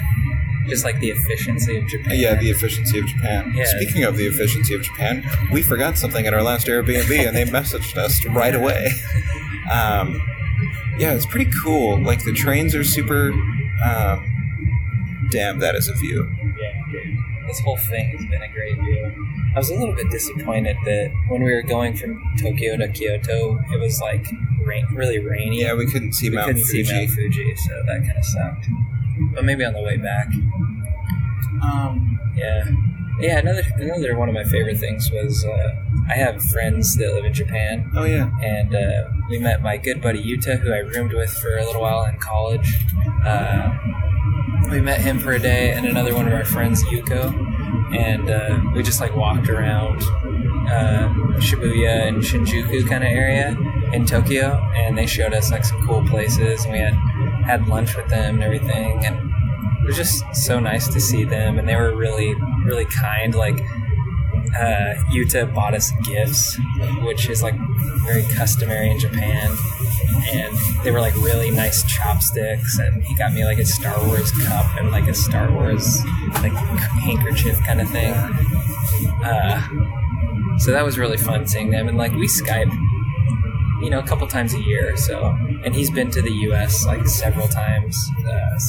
[0.67, 2.15] Just like the efficiency of Japan.
[2.17, 3.51] yeah, the efficiency of Japan.
[3.55, 3.65] Yeah.
[3.65, 7.43] Speaking of the efficiency of Japan, we forgot something at our last Airbnb, and they
[7.45, 8.89] messaged us right away.
[9.71, 10.19] Um,
[10.97, 12.01] yeah, it's pretty cool.
[12.01, 13.31] Like the trains are super.
[13.83, 16.29] Um, damn, that is a view.
[16.59, 17.17] Yeah, dude.
[17.47, 19.27] This whole thing has been a great view.
[19.55, 23.59] I was a little bit disappointed that when we were going from Tokyo to Kyoto,
[23.71, 24.25] it was like
[24.63, 25.61] rain, really rainy.
[25.61, 26.83] Yeah, we couldn't see we Mount couldn't Fuji.
[26.85, 28.67] see Mount Fuji, so that kind of sucked.
[29.35, 30.27] But maybe on the way back.
[31.61, 32.63] Um, Yeah,
[33.19, 33.37] yeah.
[33.39, 35.75] Another another one of my favorite things was uh,
[36.09, 38.31] I have friends that live in Japan, oh yeah.
[38.41, 41.81] and uh, we met my good buddy Yuta, who I roomed with for a little
[41.81, 42.77] while in college.
[43.25, 43.75] Uh,
[44.69, 47.33] we met him for a day, and another one of our friends, Yuko,
[47.95, 50.03] and uh, we just like walked around
[50.69, 53.57] uh, Shibuya and Shinjuku kind of area
[53.91, 56.93] in Tokyo, and they showed us like some cool places, and we had
[57.43, 59.15] had lunch with them and everything, and
[59.81, 63.65] it was just so nice to see them, and they were really really kind, like
[64.55, 66.57] uh, Yuta bought us gifts,
[67.01, 67.55] which is like
[68.05, 69.55] very customary in Japan.
[70.31, 74.31] And they were like really nice chopsticks, and he got me like a Star Wars
[74.31, 76.03] cup and like a Star Wars
[76.35, 78.13] like handkerchief kind of thing.
[79.23, 79.61] Uh,
[80.59, 82.71] so that was really fun seeing them, and like we Skype,
[83.81, 84.95] you know, a couple times a year.
[84.95, 86.85] So, and he's been to the U.S.
[86.85, 88.59] like several times, uh,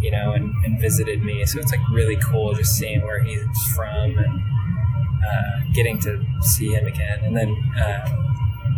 [0.00, 1.44] you know, and, and visited me.
[1.44, 3.42] So it's like really cool just seeing where he's
[3.74, 4.42] from and
[5.28, 7.20] uh, getting to see him again.
[7.24, 8.24] And then uh,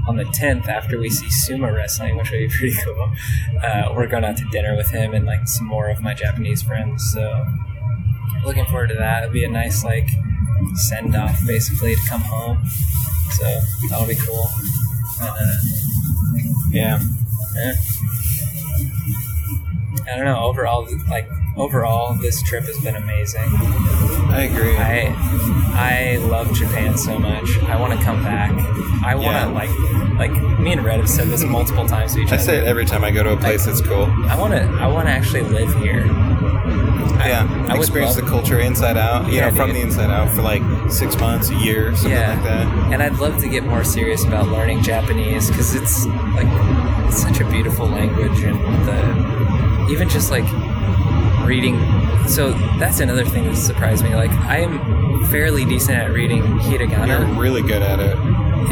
[0.08, 3.12] on the 10th, after we see sumo wrestling, which would be pretty cool,
[3.62, 6.62] uh, we're going out to dinner with him and like some more of my Japanese
[6.62, 7.10] friends.
[7.12, 7.46] So
[8.44, 9.22] looking forward to that.
[9.22, 10.08] It'll be a nice like
[10.74, 12.58] send off basically to come home.
[13.32, 14.48] So that'll be cool.
[15.20, 15.56] And, uh,
[16.70, 17.00] Yeah.
[17.54, 17.72] yeah.
[20.12, 20.42] I don't know.
[20.44, 23.48] Overall, like overall, this trip has been amazing.
[23.48, 24.76] I agree.
[24.76, 25.14] I
[25.74, 27.58] I love Japan so much.
[27.64, 28.50] I want to come back.
[29.04, 29.46] I want to Yeah.
[29.46, 29.70] like
[30.32, 32.42] like me and Rhett have said this multiple times to each I other.
[32.44, 34.04] say it every time I go to a place that's cool.
[34.28, 36.06] I want to I want to actually live here.
[37.20, 39.26] Yeah, I would experience love- the culture inside out.
[39.26, 39.76] You Yeah, know, from dude.
[39.76, 42.66] the inside out for like six months, a year, something yeah, like that.
[42.94, 46.46] and I'd love to get more serious about learning Japanese because it's like
[47.08, 49.39] it's such a beautiful language, and the
[49.90, 50.44] even just like
[51.46, 51.78] reading.
[52.28, 54.14] So that's another thing that surprised me.
[54.14, 57.08] Like I am fairly decent at reading hiragana.
[57.08, 58.16] You're really good at it.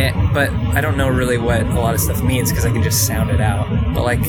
[0.01, 2.83] Eh, but I don't know really what a lot of stuff means because I can
[2.83, 3.69] just sound it out.
[3.95, 4.25] But like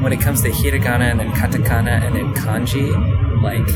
[0.00, 2.92] when it comes to hiragana and then katakana and then kanji,
[3.42, 3.66] like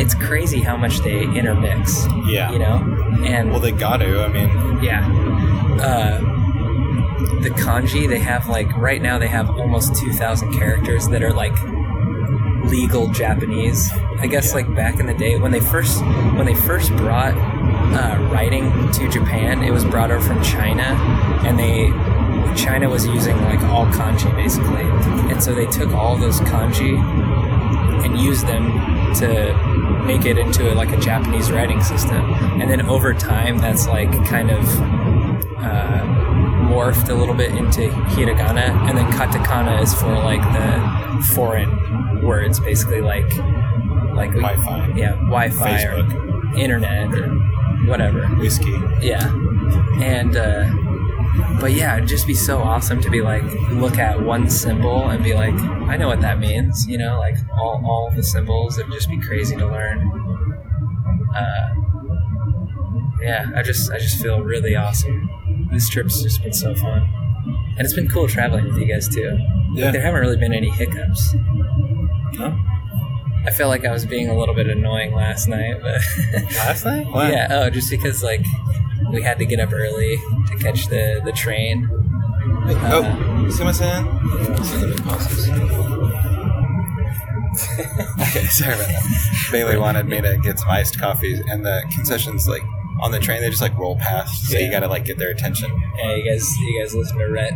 [0.00, 2.06] it's crazy how much they intermix.
[2.26, 2.50] Yeah.
[2.50, 4.24] You know, and Well, they got to.
[4.24, 5.06] I mean, yeah,
[5.80, 6.18] uh,
[7.40, 11.32] the kanji they have like right now they have almost two thousand characters that are
[11.32, 11.54] like
[12.70, 13.92] legal Japanese.
[14.20, 16.00] I guess like back in the day when they first
[16.36, 20.84] when they first brought uh, writing to Japan, it was brought over from China,
[21.46, 21.90] and they
[22.56, 24.84] China was using like all kanji basically,
[25.30, 26.98] and so they took all those kanji
[28.04, 28.64] and used them
[29.14, 34.10] to make it into like a Japanese writing system, and then over time that's like
[34.26, 34.64] kind of
[35.58, 36.04] uh,
[36.70, 41.70] morphed a little bit into hiragana, and then katakana is for like the foreign
[42.22, 43.30] words, basically like
[44.14, 46.14] like Wi-Fi, yeah, Wi-Fi Facebook.
[46.54, 47.28] or internet or
[47.86, 48.26] whatever.
[48.36, 48.76] whiskey.
[49.00, 49.26] Yeah,
[50.00, 50.68] and uh,
[51.60, 55.22] but yeah, it'd just be so awesome to be like look at one symbol and
[55.22, 56.86] be like, I know what that means.
[56.86, 58.78] You know, like all all the symbols.
[58.78, 59.98] It'd just be crazy to learn.
[61.34, 61.74] Uh,
[63.22, 65.28] yeah, I just I just feel really awesome.
[65.72, 67.02] This trip's just been so fun,
[67.76, 69.38] and it's been cool traveling with you guys too.
[69.72, 69.92] Yeah.
[69.92, 71.34] There haven't really been any hiccups.
[72.32, 72.58] No?
[73.46, 76.00] I feel like I was being a little bit annoying last night, but
[76.56, 77.06] Last night?
[77.06, 77.32] What?
[77.32, 78.44] yeah, oh, just because like
[79.12, 80.16] we had to get up early
[80.48, 81.88] to catch the the train.
[81.92, 84.04] Oh, see what I'm saying?
[84.64, 85.48] So let me pause this.
[88.20, 89.48] okay, sorry about that.
[89.50, 92.62] Bailey wanted me to get some iced coffee, and the concessions, like,
[93.00, 95.68] on the train, they just, like, roll past, so you gotta, like, get their attention.
[95.98, 97.54] Yeah, you guys, you guys listen to Rhett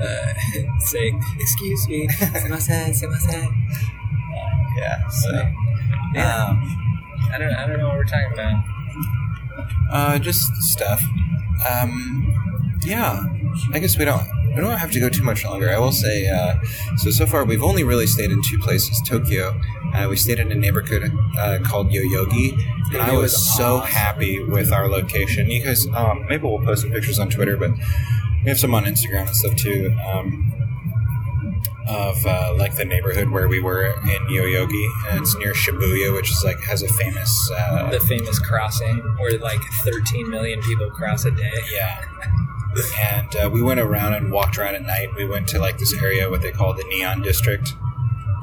[0.00, 0.32] uh,
[0.80, 3.52] say, "Excuse me, sumimasen, sumimasen."
[4.76, 5.30] Yeah, so.
[6.14, 6.46] Yeah.
[6.46, 6.82] Um,
[7.32, 8.64] I don't, I don't know what we're talking about.
[9.90, 11.02] Uh, just stuff.
[11.68, 13.24] Um, yeah,
[13.72, 14.26] I guess we don't.
[14.48, 15.70] We don't have to go too much longer.
[15.70, 16.28] I will say.
[16.28, 16.56] Uh,
[16.96, 19.02] so so far, we've only really stayed in two places.
[19.06, 19.60] Tokyo.
[19.94, 22.52] Uh, we stayed in a neighborhood uh, called Yoyogi,
[22.92, 23.88] and I was, was so awesome.
[23.88, 25.50] happy with our location.
[25.50, 27.70] You guys, um, maybe we'll post some pictures on Twitter, but
[28.44, 29.94] we have some on Instagram and stuff too.
[30.06, 30.65] Um,
[31.88, 36.30] of uh, like the neighborhood where we were in Yoyogi, and it's near Shibuya, which
[36.30, 41.24] is like has a famous uh, The famous crossing where like 13 million people cross
[41.24, 41.52] a day.
[41.72, 42.04] Yeah.
[42.98, 45.14] And uh, we went around and walked around at night.
[45.16, 47.74] We went to like this area, what they call the Neon District,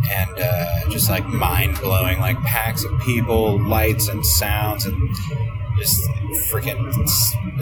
[0.10, 5.15] and uh, just like mind blowing, like packs of people, lights and sounds, and
[5.77, 6.10] just
[6.49, 6.91] freaking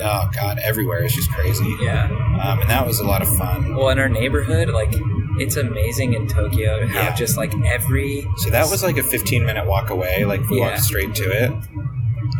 [0.02, 1.04] oh god, everywhere.
[1.04, 1.76] It's just crazy.
[1.82, 2.06] Yeah.
[2.42, 3.76] Um, and that was a lot of fun.
[3.76, 4.94] Well, in our neighborhood, like
[5.38, 7.16] it's amazing in Tokyo how Yeah.
[7.16, 10.26] just like every So that was like a 15 minute walk away.
[10.26, 10.70] Like we Yeah.
[10.72, 11.52] walked straight to it.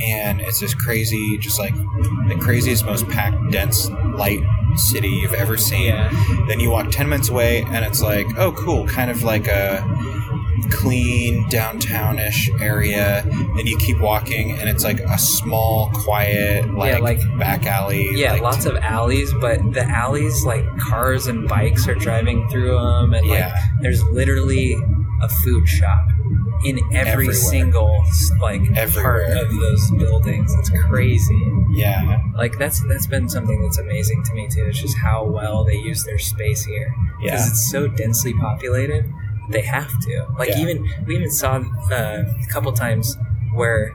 [0.04, 1.76] And it's just crazy, just like
[2.28, 4.42] the craziest, most packed, dense, light
[4.76, 5.88] city you've ever seen.
[5.88, 6.10] yeah
[6.48, 9.84] Then you walk 10 minutes away and it's like, oh, cool, kind of like a
[10.70, 13.24] clean downtownish area.
[13.58, 18.10] and you keep walking and it's like a small, quiet, like, Yeah, like- back alley.
[18.14, 22.78] yeah like, lots of alleys, but the alleys like cars and bikes are driving through
[22.78, 24.76] them, and like there's literally
[25.22, 26.08] a food shop
[26.66, 27.34] in every Everywhere.
[27.36, 28.04] single
[28.40, 28.62] like
[28.96, 30.54] part of those buildings.
[30.60, 31.42] It's crazy.
[31.72, 32.22] Yeah.
[32.36, 34.66] Like that's that's been something that's amazing to me too.
[34.66, 37.48] It's just how well they use their space here because Yeah.
[37.48, 39.12] it's so densely populated.
[39.52, 40.28] They have to.
[40.38, 40.60] Like Yeah.
[40.60, 41.62] even we even saw
[41.92, 43.18] uh, a couple times
[43.54, 43.94] where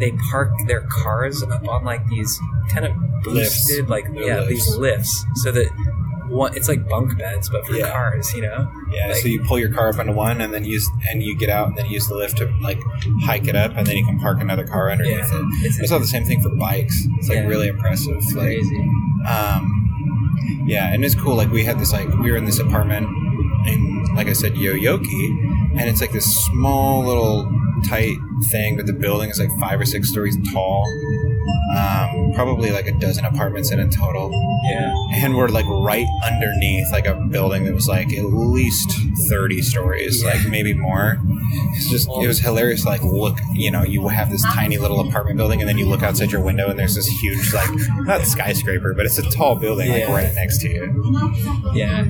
[0.00, 2.38] they park their cars up on like these
[2.70, 2.92] kind of
[3.26, 3.80] Lifts.
[3.88, 5.24] like They're yeah these lifts.
[5.26, 5.68] lifts so that
[6.28, 7.90] one it's like bunk beds but for Yeah.
[7.90, 10.64] cars you know Yeah, Like- so you pull your car up onto one, and then
[10.64, 12.80] use and you get out, and then use the lift to like
[13.22, 15.40] hike it up, and then you can park another car underneath Yeah.
[15.40, 15.66] it.
[15.66, 17.06] It's- saw the same thing for bikes.
[17.18, 17.46] It's like Yeah.
[17.46, 18.22] really impressive.
[18.34, 18.80] Like, crazy
[19.26, 21.34] um, Yeah, and it's cool.
[21.36, 23.06] Like we had this like we were in this apartment
[23.66, 27.48] in like I said Yoyogi, and it's like this small little
[27.88, 28.16] tight
[28.50, 30.84] thing, but the building is like five or six stories tall.
[31.76, 34.30] Um, probably like a dozen apartments in it total,
[34.68, 34.92] Yeah.
[35.22, 38.90] and we're like right underneath like a building that was like at least
[39.28, 40.30] thirty stories, Yeah.
[40.30, 41.18] like maybe more.
[41.76, 42.84] It's just it was hilarious.
[42.84, 46.02] Like look, you know, you have this tiny little apartment building, and then you look
[46.02, 49.90] outside your window, and there's this huge like not skyscraper, but it's a tall building
[49.90, 51.70] like right next to you.
[51.72, 52.06] Yeah.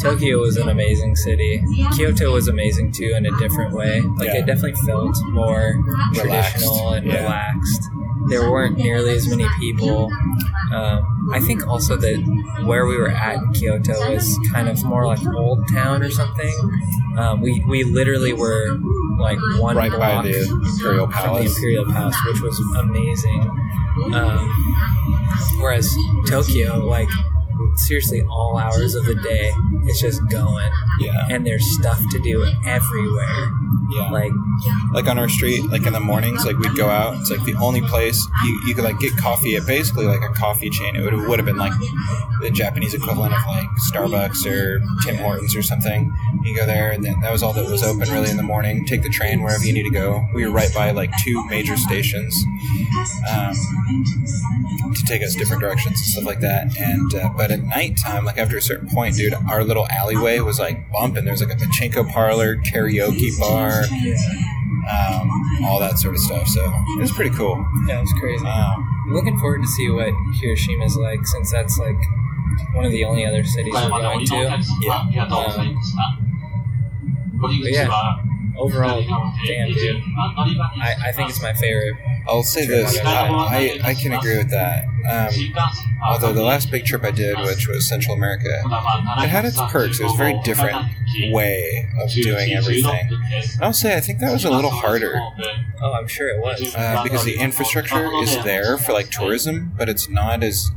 [0.00, 1.62] Tokyo was an amazing city.
[1.96, 4.00] Kyoto was amazing too in a different way.
[4.16, 4.38] Like Yeah.
[4.38, 5.74] it definitely felt more
[6.14, 6.20] Relaxed.
[6.20, 7.20] traditional and Yeah.
[7.22, 7.88] relaxed.
[8.28, 10.10] There weren't nearly as many people.
[10.72, 12.18] Um, I think also that
[12.64, 16.54] where we were at in Kyoto was kind of more like Old Town or something.
[17.18, 18.78] Um, we we literally were
[19.18, 21.56] like one Right by block the Imperial from the Palace.
[21.56, 23.50] Imperial Palace, which was amazing.
[24.14, 24.48] Um,
[25.60, 25.94] whereas
[26.26, 27.08] Tokyo, like
[27.76, 29.52] seriously, all hours of the day,
[29.84, 33.50] it's just going, Yeah, and there's stuff to do everywhere.
[33.90, 34.10] yeah.
[34.10, 34.32] Like,
[34.94, 37.14] like on our street, like in the mornings, like we'd go out.
[37.20, 40.32] It's like the only place you, you could like get coffee at basically like a
[40.34, 40.96] coffee chain.
[40.96, 41.72] It would, would have been like
[42.40, 46.12] the Japanese equivalent of like Starbucks or Tim Hortons or something.
[46.44, 48.84] You go there, and then that was all that was open really in the morning.
[48.84, 50.26] Take the train wherever you need to go.
[50.34, 52.44] We were right by like two major stations
[53.30, 53.54] um,
[54.94, 56.76] to take us different directions and stuff like that.
[56.78, 60.58] And uh, but at nighttime, like after a certain point, dude, our little alleyway was
[60.58, 61.24] like bumping.
[61.24, 63.84] There was like a pachinko parlor, karaoke bar
[64.90, 66.48] um, all that sort of stuff.
[66.48, 67.64] So it was pretty cool.
[67.86, 68.44] yeah, it was crazy.
[68.46, 71.96] Um, I'm looking forward to see what Hiroshima is like, since that's like
[72.74, 74.34] one of the only other cities we're going to.
[74.80, 76.31] yeah, Um,
[77.42, 78.16] but yeah,
[78.56, 79.02] overall,
[79.46, 80.02] damn, dude.
[80.80, 81.96] I, I think it's my favorite.
[82.28, 84.84] I'll say this: I, I, I can agree with that.
[85.10, 85.34] Um,
[86.06, 88.62] although the last big trip I did, which was Central America,
[89.18, 89.98] it had its perks.
[90.00, 90.76] It was a very different
[91.32, 93.10] way of doing everything.
[93.60, 95.14] I'll say I think that was a little harder
[95.84, 96.74] Oh, I'm sure it was.
[96.76, 100.70] uh, because the infrastructure is there for like tourism, but it's not as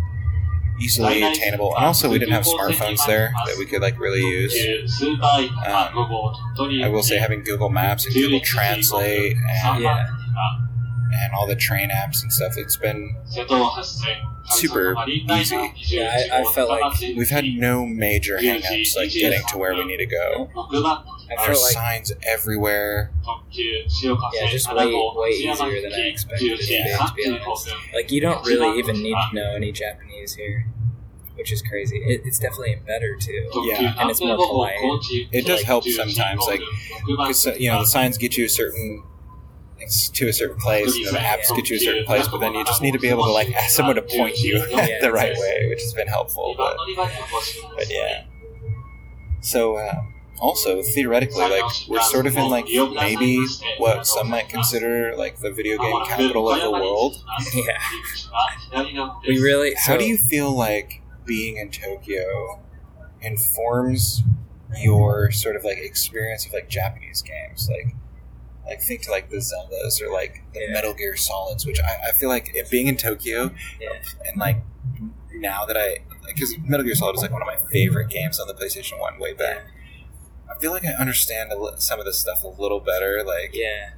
[0.79, 1.75] easily attainable.
[1.75, 4.53] And also, we didn't have smartphones there that we could like really use.
[5.91, 5.95] Um,
[6.83, 10.07] I will say having Google Maps and Google Translate and, Yeah.
[11.13, 13.15] And all the train apps and stuff, it's been
[14.49, 15.73] super easy.
[15.87, 19.85] Yeah, I, I felt like We've had no major hangups like getting to where we
[19.85, 20.49] need to go.
[21.45, 23.11] There's like signs everywhere.
[24.33, 26.73] yeah, just way way easier than I expected to be.
[26.93, 27.15] Honest,
[27.93, 30.67] like you don't really even need to know any Japanese here,
[31.35, 31.97] which is crazy.
[31.97, 33.49] It, it's definitely better too.
[33.65, 33.95] Yeah.
[33.99, 34.77] and it's more polite.
[35.31, 36.61] It does help sometimes, like
[37.07, 39.03] because uh, you know the signs get you a certain
[40.13, 42.63] to a certain place, and the apps get you a certain place, but then you
[42.65, 44.59] just need to be able to like ask someone to point you
[45.01, 46.55] the right way, which has been helpful.
[46.57, 46.77] But
[47.75, 48.25] but yeah.
[49.41, 50.03] So uh,
[50.39, 53.45] also theoretically, like we're sort of in like maybe
[53.77, 57.15] what some might consider like the video game capital of the world.
[58.73, 59.73] Yeah, we really.
[59.75, 62.61] How so- do you feel like being in Tokyo
[63.21, 64.21] informs
[64.77, 67.69] your sort of like experience of like Japanese games?
[67.69, 67.95] Like,
[68.67, 70.73] like think to like the Zeldas or like the Yeah.
[70.73, 73.89] Metal Gear Solids, which I, I feel like it, being in Tokyo Yeah.
[74.25, 74.58] and like
[75.34, 78.47] now that I because Metal Gear Solid is like one of my favorite games on
[78.47, 79.65] the PlayStation One way back.
[80.54, 83.23] I feel like I understand some of this stuff a little better.
[83.25, 83.91] Like, Yeah,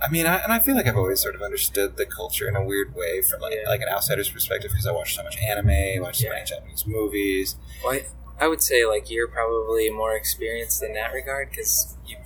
[0.00, 2.54] I mean, I, and I feel like I've always sort of understood the culture in
[2.56, 3.68] a weird way from like, Yeah.
[3.68, 7.56] like an outsider's perspective because I watch so much anime, watch so many Japanese movies.
[7.82, 8.04] well, I,
[8.44, 12.16] I would say like you're probably more experienced in that regard because you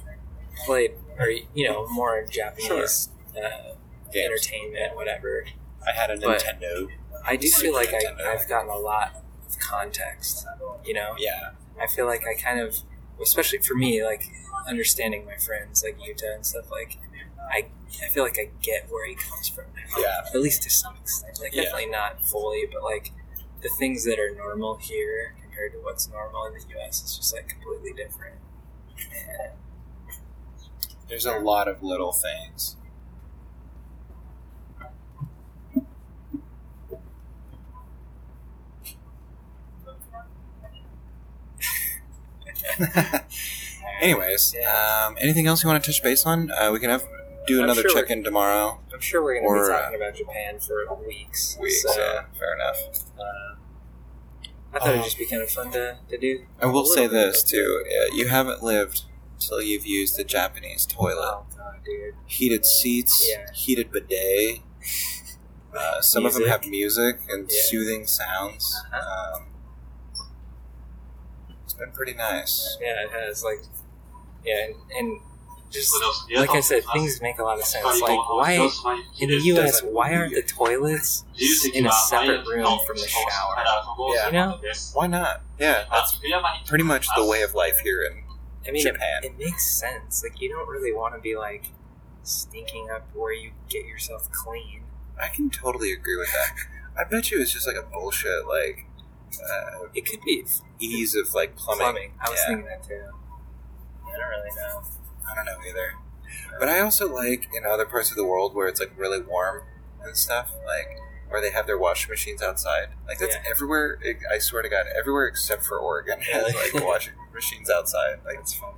[0.66, 3.74] played or you know more Japanese uh,
[4.12, 4.26] Games.
[4.26, 5.44] entertainment, whatever.
[5.86, 6.88] I had a But- Nintendo.
[7.24, 8.26] I do Super feel like Nintendo.
[8.26, 9.14] I, I've gotten a lot
[9.46, 10.46] of context.
[10.84, 12.76] You know, Yeah, I feel like I kind of,
[13.22, 14.22] especially for me, like
[14.66, 16.70] understanding my friends like Yuta and stuff.
[16.70, 16.96] Like,
[17.52, 17.66] I
[18.02, 19.66] I feel like I get where he comes from.
[19.98, 21.38] yeah, At least to some extent.
[21.40, 21.64] Like, Yeah.
[21.64, 23.12] definitely not fully, but like
[23.60, 27.02] the things that are normal here compared to what's normal in the U.S.
[27.04, 28.36] is just like completely different.
[28.98, 29.52] And
[31.10, 32.76] there's a lot of little things.
[44.00, 45.06] Anyways, Yeah.
[45.08, 46.50] um, anything else you want to touch base on?
[46.50, 47.06] Uh, we can have
[47.46, 48.80] do another sure check in tomorrow.
[48.92, 51.56] I'm sure we're going to be uh, talking about Japan for weeks.
[51.60, 52.76] Weeks, so, yeah, fair enough.
[53.18, 53.22] uh,
[54.72, 56.44] I thought Um, it'd just be kind of fun to, to do.
[56.60, 59.02] I will say this too: uh, you haven't lived
[59.40, 61.16] until you've used the Japanese toilet.
[61.22, 61.76] Oh, God,
[62.26, 63.50] heated seats, yeah.
[63.54, 64.60] heated bidet.
[65.74, 66.42] Uh, some music.
[66.42, 67.60] of them have music and yeah.
[67.62, 68.82] soothing sounds.
[68.92, 69.36] Uh-huh.
[69.38, 69.46] Um,
[71.64, 72.76] it's been pretty nice.
[72.82, 73.42] Yeah, it has.
[73.42, 73.60] Like,
[74.44, 75.20] yeah, and, and
[75.70, 75.94] just
[76.34, 78.00] like I said, things make a lot of sense.
[78.00, 78.68] Like, why
[79.20, 79.82] in the U.S.
[79.82, 81.24] why aren't the toilets
[81.72, 83.54] in a separate room from the shower?
[84.14, 84.26] Yeah.
[84.26, 84.60] You know,
[84.92, 85.42] why not?
[85.58, 86.18] Yeah, that's
[86.66, 88.24] pretty much the way of life here in
[88.66, 90.22] I mean, it, it makes sense.
[90.22, 91.66] Like, you don't really want to be like
[92.22, 94.82] stinking up where you get yourself clean.
[95.20, 96.54] I can totally agree with that.
[96.98, 98.86] I bet you it's just like a bullshit like
[99.32, 100.44] uh, It could be
[100.78, 101.84] ease of like plumbing.
[101.84, 102.12] plumbing.
[102.20, 102.46] I was Yeah.
[102.48, 103.04] thinking that too.
[104.06, 104.82] I don't really know.
[105.30, 105.94] I don't know either.
[106.58, 109.62] But I also like in other parts of the world where it's like really warm
[110.02, 110.98] and stuff, like
[111.30, 112.88] where they have their washing machines outside.
[113.08, 113.50] Like that's Yeah.
[113.50, 113.98] everywhere.
[114.30, 118.18] I swear to God, everywhere except for Oregon has like washing machines outside.
[118.24, 118.74] Like That's funny.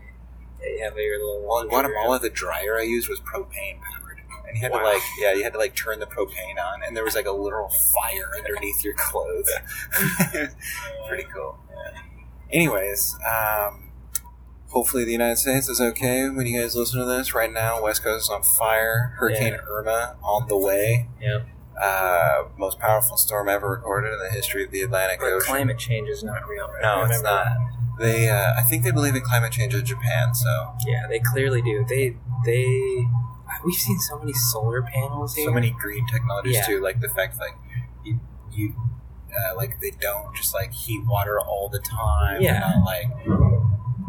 [0.61, 2.03] Yeah, you have your little well, in laundry room.
[2.05, 5.43] Guatemala, the dryer I used was propane powered, and you had to like yeah, you
[5.43, 8.85] had to like turn the propane on, and there was like a literal fire underneath
[8.85, 9.51] your clothes.
[11.09, 11.59] Pretty cool.
[11.71, 12.01] Yeah.
[12.53, 13.91] Anyways, um,
[14.69, 17.35] hopefully the United States is okay when you guys listen to this.
[17.35, 19.15] Right now, West Coast is on fire.
[19.19, 19.57] Hurricane.
[19.69, 21.09] Irma on the way.
[21.21, 21.41] Yeah.
[21.81, 25.47] Uh, most powerful storm ever recorded in the history of the Atlantic But Ocean.
[25.55, 26.69] climate change is not real.
[26.69, 26.83] Right?
[26.83, 27.47] No, it's not.
[27.99, 30.35] They, uh, I think they believe in climate change in Japan.
[30.35, 31.85] So Yeah, they clearly do.
[31.89, 33.07] They they
[33.65, 35.47] we've seen so many solar panels here.
[35.47, 36.67] so many green technologies Yeah.
[36.67, 37.57] too, like the fact like
[38.05, 38.19] you,
[38.53, 38.75] you
[39.33, 42.41] uh, like they don't just like heat water all the time.
[42.43, 42.61] Yeah.
[42.61, 43.07] not, like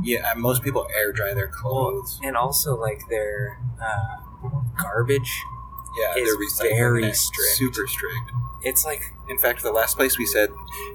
[0.03, 2.19] yeah, most people air dry their clothes.
[2.23, 4.17] and also like their uh,
[4.81, 5.31] garbage.
[5.99, 7.51] Yeah, is they're very strict.
[7.51, 8.31] super strict.
[8.61, 10.49] It's like In fact, the last place we said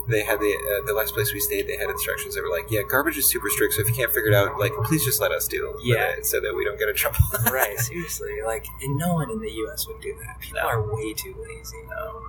[0.09, 2.35] they had the uh, the last place we stayed, they had instructions.
[2.35, 3.75] They were like, "Yeah, garbage is super strict.
[3.75, 6.17] So if you can't figure it out, like, please just let us deal with Yeah.
[6.17, 7.19] it so that we don't get in trouble."
[7.53, 8.37] right, seriously.
[8.45, 9.87] Like, and no one in the U.S.
[9.87, 10.41] would do that.
[10.41, 10.69] People No.
[10.69, 11.77] are way too lazy.
[11.91, 12.23] No.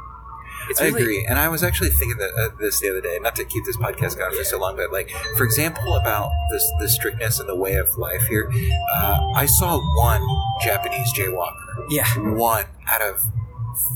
[0.69, 3.17] It's I really, agree, and I was actually thinking that uh, this the other day.
[3.21, 6.69] Not to keep this podcast going for so long, but like, for example, about this
[6.79, 8.51] the strictness and the way of life here.
[8.95, 10.25] Uh, I saw one
[10.61, 13.23] Japanese jaywalker, Yeah, one out of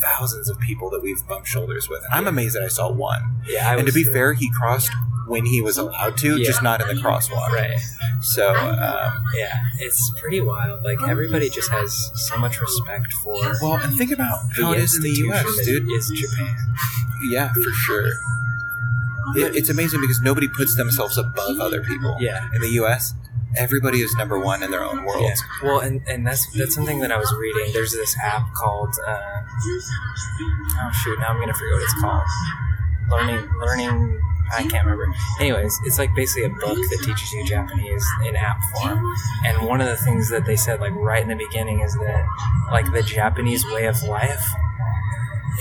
[0.01, 2.01] thousands of people that we've bumped shoulders with.
[2.05, 3.41] And I'm amazed that I saw one.
[3.47, 3.69] yeah.
[3.69, 4.13] I and to be too.
[4.13, 4.91] fair, he crossed
[5.27, 6.45] when he was allowed to, Yeah.
[6.45, 7.49] just not in the crosswalk.
[7.51, 7.79] right?
[8.21, 10.83] So, um, Yeah, it's pretty wild.
[10.83, 14.95] Like everybody just has so much respect for well, and think about how it is
[14.95, 15.89] in the U.S., dude.
[15.91, 16.55] is Japan.
[17.29, 18.07] Yeah, for sure.
[19.35, 22.17] It, it's amazing because nobody puts themselves above other people.
[22.19, 22.49] Yeah.
[22.53, 23.13] In the U.S.,
[23.55, 25.23] everybody is number one in their own world.
[25.23, 25.35] Yeah.
[25.63, 27.71] Well, and, and that's that's something that I was reading.
[27.73, 32.23] There's this app called uh, oh shoot, now I'm gonna forget what it's called.
[33.09, 34.19] Learning learning.
[34.51, 35.13] I can't remember.
[35.39, 39.13] Anyways, it's like basically a book that teaches you Japanese in app form.
[39.45, 42.25] And one of the things that they said, like right in the beginning, is that
[42.71, 44.45] like the Japanese way of life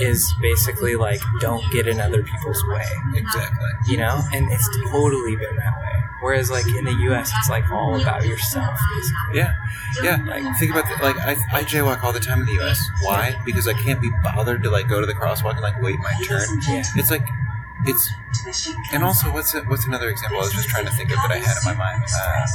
[0.01, 2.85] is basically like don't get in other people's way.
[3.15, 3.71] Exactly.
[3.87, 6.03] You know, and it's totally been that way.
[6.23, 9.39] Whereas like in the U.S., it's like all about yourself, basically.
[9.39, 9.55] Yeah.
[10.03, 10.25] Yeah.
[10.25, 12.81] Like Think about the, like I, I jaywalk all the time in the U.S.
[13.03, 13.37] Why?
[13.45, 16.15] Because I can't be bothered to like go to the crosswalk and like wait my
[16.25, 16.47] turn.
[16.69, 16.85] Yeah.
[16.95, 17.27] It's like
[17.87, 18.13] it's
[18.93, 21.31] and also what's it, what's another example I was just trying to think of that
[21.31, 22.05] I had in my mind.
[22.05, 22.47] Uh,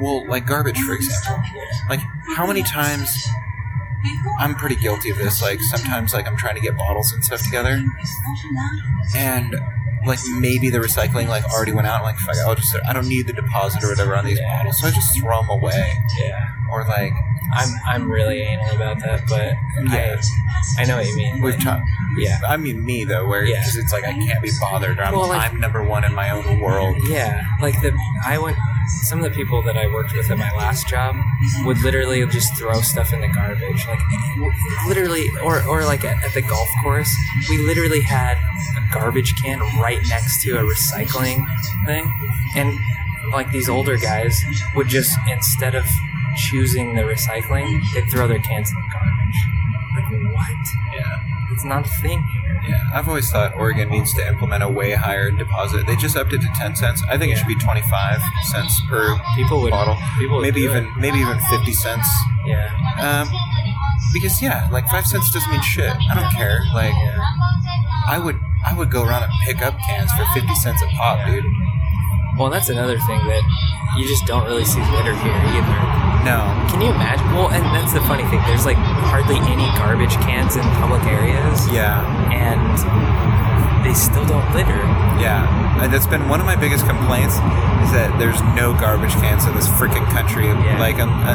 [0.00, 1.42] well, like garbage, for example.
[1.88, 2.00] Like
[2.36, 3.26] how many times
[4.38, 5.42] I'm pretty guilty of this.
[5.42, 7.82] Like sometimes, like I'm trying to get bottles and stuff together,
[9.16, 9.56] and
[10.06, 11.98] like maybe the recycling like already went out.
[11.98, 14.80] I'm like, fuck, I'll just I don't need the deposit or whatever on these bottles,
[14.80, 15.94] so I just throw them away.
[16.18, 17.12] Yeah, Or like
[17.54, 19.54] I'm I'm really anal about that, but
[19.92, 20.16] Yeah.
[20.78, 21.40] I I know what you mean.
[21.40, 21.88] we've Like, talked.
[22.16, 23.60] yeah, I mean me though, where Yeah.
[23.60, 24.98] because it's like I can't be bothered.
[24.98, 26.96] Or I'm, Well, like- I'm number one in my own world.
[27.08, 27.44] yeah.
[27.60, 27.96] Like the
[28.26, 28.56] I went.
[29.02, 31.14] Some of the people that I worked with at my last job
[31.64, 34.00] would literally just throw stuff in the garbage, like
[34.86, 37.14] literally, or or like at, at the golf course,
[37.50, 38.38] we literally had
[38.76, 41.44] a garbage can right next to a recycling
[41.84, 42.10] thing,
[42.56, 42.78] and
[43.32, 44.42] like these older guys
[44.74, 45.84] would just instead of
[46.38, 49.38] choosing the recycling, they'd throw their cans in the garbage.
[49.96, 50.66] Like what?
[50.94, 51.24] Yeah.
[51.50, 52.62] It's not a thing here.
[52.68, 55.86] Yeah, I've always thought Oregon needs to implement a way higher deposit.
[55.86, 57.02] They just upped it to ten cents.
[57.08, 58.20] I think it should be twenty five
[58.52, 59.96] cents per People would bottle.
[60.18, 60.96] People would Maybe even it.
[60.98, 62.06] maybe even fifty cents.
[62.46, 62.68] yeah.
[63.00, 63.28] Um,
[64.12, 65.90] because yeah, like five cents doesn't mean shit.
[66.10, 66.60] I don't care.
[66.74, 67.18] Like yeah.
[68.08, 71.26] I would I would go around and pick up cans for fifty cents a pop,
[71.26, 71.44] dude.
[72.38, 73.42] Well, that's another thing that
[73.96, 76.07] you just don't really see litter here either.
[76.24, 76.50] No.
[76.70, 77.26] Can you imagine?
[77.34, 78.40] Well, and that's the funny thing.
[78.46, 82.02] There's like hardly any garbage cans in public areas, Yeah.
[82.34, 82.58] and
[83.86, 84.76] they still don't litter.
[85.22, 85.46] Yeah.
[85.82, 87.34] And that's been one of my biggest complaints
[87.86, 90.46] is that there's no garbage cans in this freaking country.
[90.46, 90.78] Yeah.
[90.78, 91.34] Like um, uh,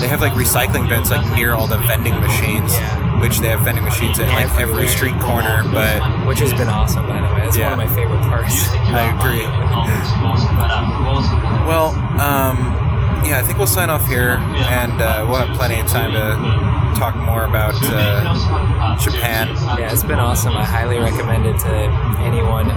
[0.00, 2.72] they have like recycling bins like near all the vending machines.
[2.74, 3.10] Yeah.
[3.22, 5.62] which they have vending machines at like every street corner.
[5.70, 7.40] But which has been awesome, by the way.
[7.44, 7.70] That's Yeah.
[7.70, 8.66] one of my favorite parts.
[8.72, 9.46] I agree.
[11.62, 12.58] Well, um,
[13.24, 14.36] yeah, I think we'll sign off here,
[14.68, 19.48] and uh, we'll have plenty of time to talk more about uh, Japan.
[19.78, 20.52] Yeah, it's been awesome.
[20.56, 21.72] I highly recommend it to
[22.20, 22.70] anyone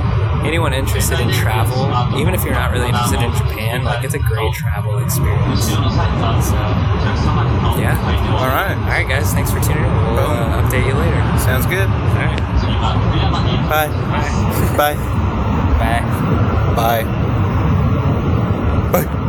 [0.46, 1.86] anyone interested in travel.
[2.20, 5.66] Even if you're not really interested in Japan, like it's a great travel experience.
[5.66, 5.74] So,
[7.82, 7.98] yeah.
[8.40, 9.34] All right, All right, guys.
[9.34, 9.92] Thanks for tuning in.
[10.14, 11.22] We'll uh, update you later.
[11.40, 11.90] sounds good.
[11.90, 12.40] All right.
[13.70, 13.88] Bye.
[14.78, 14.96] Bye.
[14.96, 16.06] Bye.
[16.76, 17.04] Bye.
[17.04, 17.22] Bye.